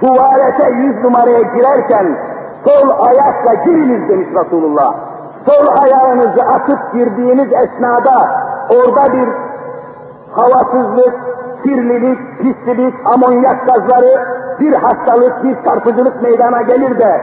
[0.00, 2.16] Tuvalete yüz numaraya girerken
[2.64, 4.94] sol ayakla giriniz demiş Resulullah.
[5.46, 8.28] Sol ayağınızı atıp girdiğiniz esnada
[8.70, 9.28] orada bir
[10.32, 11.14] havasızlık,
[11.64, 14.26] kirlilik, pislilik, amonyak gazları,
[14.60, 17.20] bir hastalık, bir çarpıcılık meydana gelir de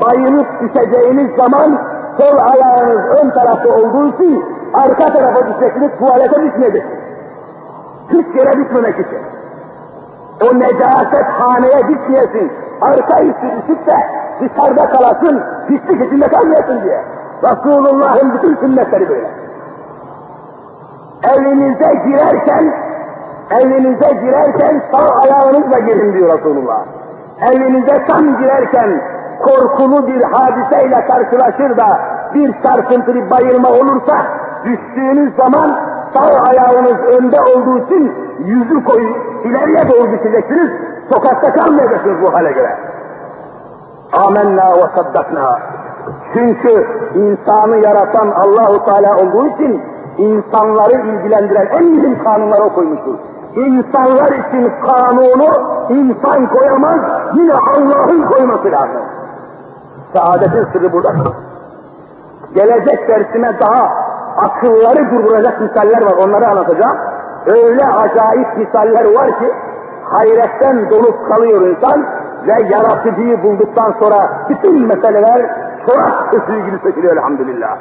[0.00, 1.78] bayılıp düşeceğiniz zaman
[2.18, 6.84] sol ayağınız ön tarafta olduğu için arka tarafa düşeceksiniz, tuvalete düşmeyecek.
[8.10, 9.18] Hiç yere düşmemek için.
[10.42, 13.96] O necaset haneye düşmeyesin, arka üstü düşüp de
[14.40, 17.00] dışarıda kalasın, pislik içinde kalmayasın diye.
[17.42, 19.30] Resulullah'ın bütün sünnetleri böyle.
[21.22, 22.74] Evinize girerken,
[23.50, 26.84] evinize girerken sağ ayağınızla girin diyor Resulullah.
[27.40, 29.02] Evinize tam girerken
[29.42, 32.00] korkulu bir hadiseyle karşılaşır da
[32.34, 34.16] bir çarpıntı, bir bayılma olursa
[34.64, 35.80] düştüğünüz zaman
[36.14, 38.12] sağ ayağınız önde olduğu için
[38.44, 40.70] yüzü koyun ileriye doğru düşeceksiniz,
[41.12, 42.76] sokakta kalmayacaksınız bu hale göre.
[44.12, 45.58] Amenna ve saddakna.
[46.32, 49.82] Çünkü insanı yaratan Allahu Teala olduğu için
[50.18, 53.29] insanları ilgilendiren en mühim kanunları o koymuştur.
[53.56, 55.48] İnsanlar için kanunu
[55.88, 57.00] insan koyamaz,
[57.34, 59.02] yine Allah'ın koyması lazım.
[60.12, 61.12] Saadetin sırrı burada.
[62.54, 63.88] Gelecek dersime daha
[64.36, 66.96] akılları durduracak misaller var, onları anlatacağım.
[67.46, 69.52] Öyle acayip misaller var ki,
[70.04, 72.06] hayretten dolup kalıyor insan
[72.46, 75.42] ve yaratıcıyı bulduktan sonra bütün meseleler
[75.86, 77.76] çorak ilgili çekiliyor elhamdülillah.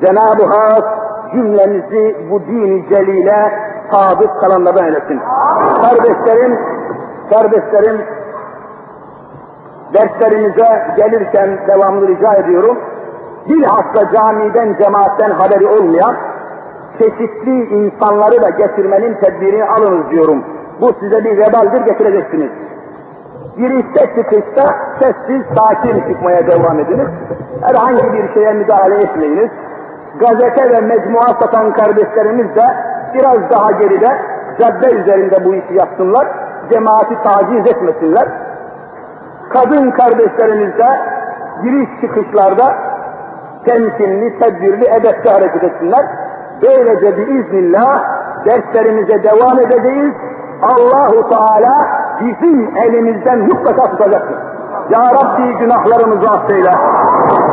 [0.00, 0.84] Cenab-ı Hak
[1.32, 3.52] cümlemizi bu din celile
[3.92, 5.20] sadık kalanlardan eylesin.
[5.82, 6.58] Kardeşlerim,
[7.30, 8.00] kardeşlerim,
[9.94, 12.78] derslerimize gelirken devamlı rica ediyorum.
[13.48, 16.16] Bilhassa camiden, cemaatten haberi olmayan
[16.98, 20.44] çeşitli insanları da getirmenin tedbirini alınız diyorum.
[20.80, 22.50] Bu size bir vebaldir getireceksiniz.
[23.56, 27.08] Girişte çıkışta sessiz, sakin çıkmaya devam ediniz.
[27.62, 29.50] Herhangi bir şeye müdahale etmeyiniz.
[30.20, 32.64] Gazete ve mecmua satan kardeşlerimiz de
[33.14, 34.18] biraz daha geride
[34.58, 36.26] cadde üzerinde bu işi yapsınlar.
[36.72, 38.28] Cemaati taciz etmesinler.
[39.48, 40.86] Kadın kardeşlerimiz de
[41.62, 42.74] giriş çıkışlarda
[43.64, 46.06] temkinli, tedbirli, edepli hareket etsinler.
[46.62, 48.02] Böylece biiznillah
[48.44, 50.14] derslerimize devam edeceğiz.
[50.62, 51.86] Allahu Teala
[52.20, 54.38] bizim elimizden mutlaka tutacaktır.
[54.90, 56.74] Ya Rabbi günahlarımızı affeyle.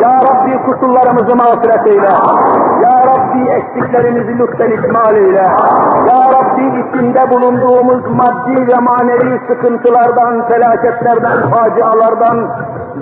[0.01, 2.11] Ya Rabbi kusurlarımızı mağfiret eyle.
[2.83, 5.47] Ya Rabbi eksiklerimizi lütfen ikmal eyle.
[6.07, 12.47] Ya Rabbi içinde bulunduğumuz maddi ve manevi sıkıntılardan, felaketlerden, facialardan,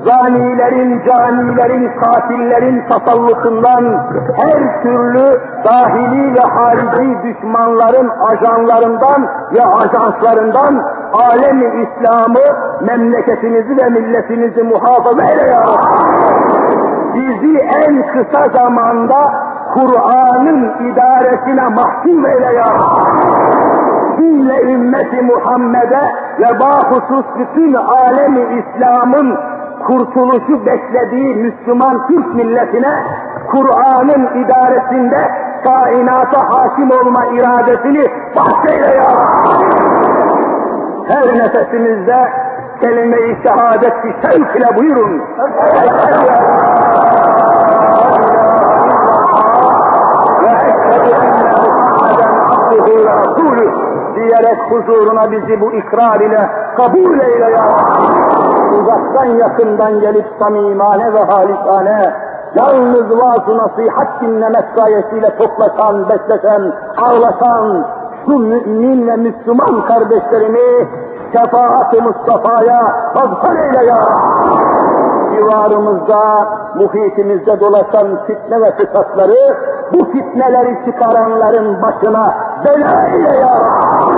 [0.06, 12.40] zanilerin, canilerin, katillerin tasallutundan, her türlü dahili ve harici düşmanların ajanlarından ve ajanslarından alemi İslam'ı,
[12.82, 16.88] memleketinizi ve milletinizi muhafaza eyle ya Rabbi.
[17.14, 19.47] Bizi en kısa zamanda
[19.78, 22.68] Kur'an'ın idaresine mahkum eyle ya.
[24.18, 26.02] Cümle ümmeti Muhammed'e
[26.40, 29.38] ve bahusus bütün alemi İslam'ın
[29.88, 33.04] kurtuluşu beklediği Müslüman Türk milletine
[33.52, 35.32] Kur'an'ın idaresinde
[35.64, 39.12] kainata hakim olma iradesini bahşeyle ya.
[41.08, 42.30] Her nefesimizde
[42.82, 45.22] kelime-i şehadet ki şevk ile buyurun.
[45.76, 46.28] Eşhedü
[48.34, 48.37] en
[52.72, 53.72] ve rasulü
[54.16, 58.82] diyerek huzuruna bizi bu ikrar ile kabul eyle ya Rabbi.
[58.82, 62.14] Uzaktan yakından gelip samimane ve halikane
[62.56, 67.86] yalnız vaaz nasihat dinlemek gayesiyle toplaşan, beslesen, ağlatan
[68.26, 70.88] şu mümin ve Müslüman kardeşlerimi
[71.34, 74.77] şefaat-ı Mustafa'ya mazhar eyle ya Rabbi.
[75.38, 79.56] Civarımızda, muhitimizde dolaşan fitne ve fırsatları,
[79.94, 82.34] bu fitneleri çıkaranların başına
[82.66, 84.18] bela eyle ya Rabbi.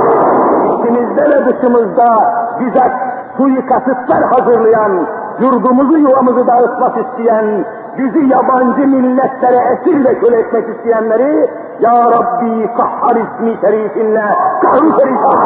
[0.74, 2.92] İçimizde ve dışımızda bize
[3.38, 4.92] suikasıtlar hazırlayan,
[5.40, 7.66] yurdumuzu yuvamızı dağıtmak isteyen,
[7.98, 11.50] bizi yabancı milletlere esir ve köle etmek isteyenleri,
[11.80, 14.24] Ya Rabbi kahhar ismi şerifinle
[14.62, 15.40] kahru perişan.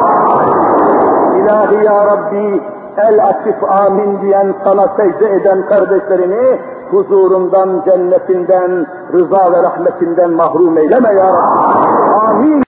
[1.38, 2.62] İlahi Ya Rabbi,
[2.98, 6.60] el açıp amin diyen sana secde eden kardeşlerini
[6.92, 12.16] huzurundan, cennetinden, rıza ve rahmetinden mahrum eyleme Ya Rabbi.
[12.20, 12.62] Amin.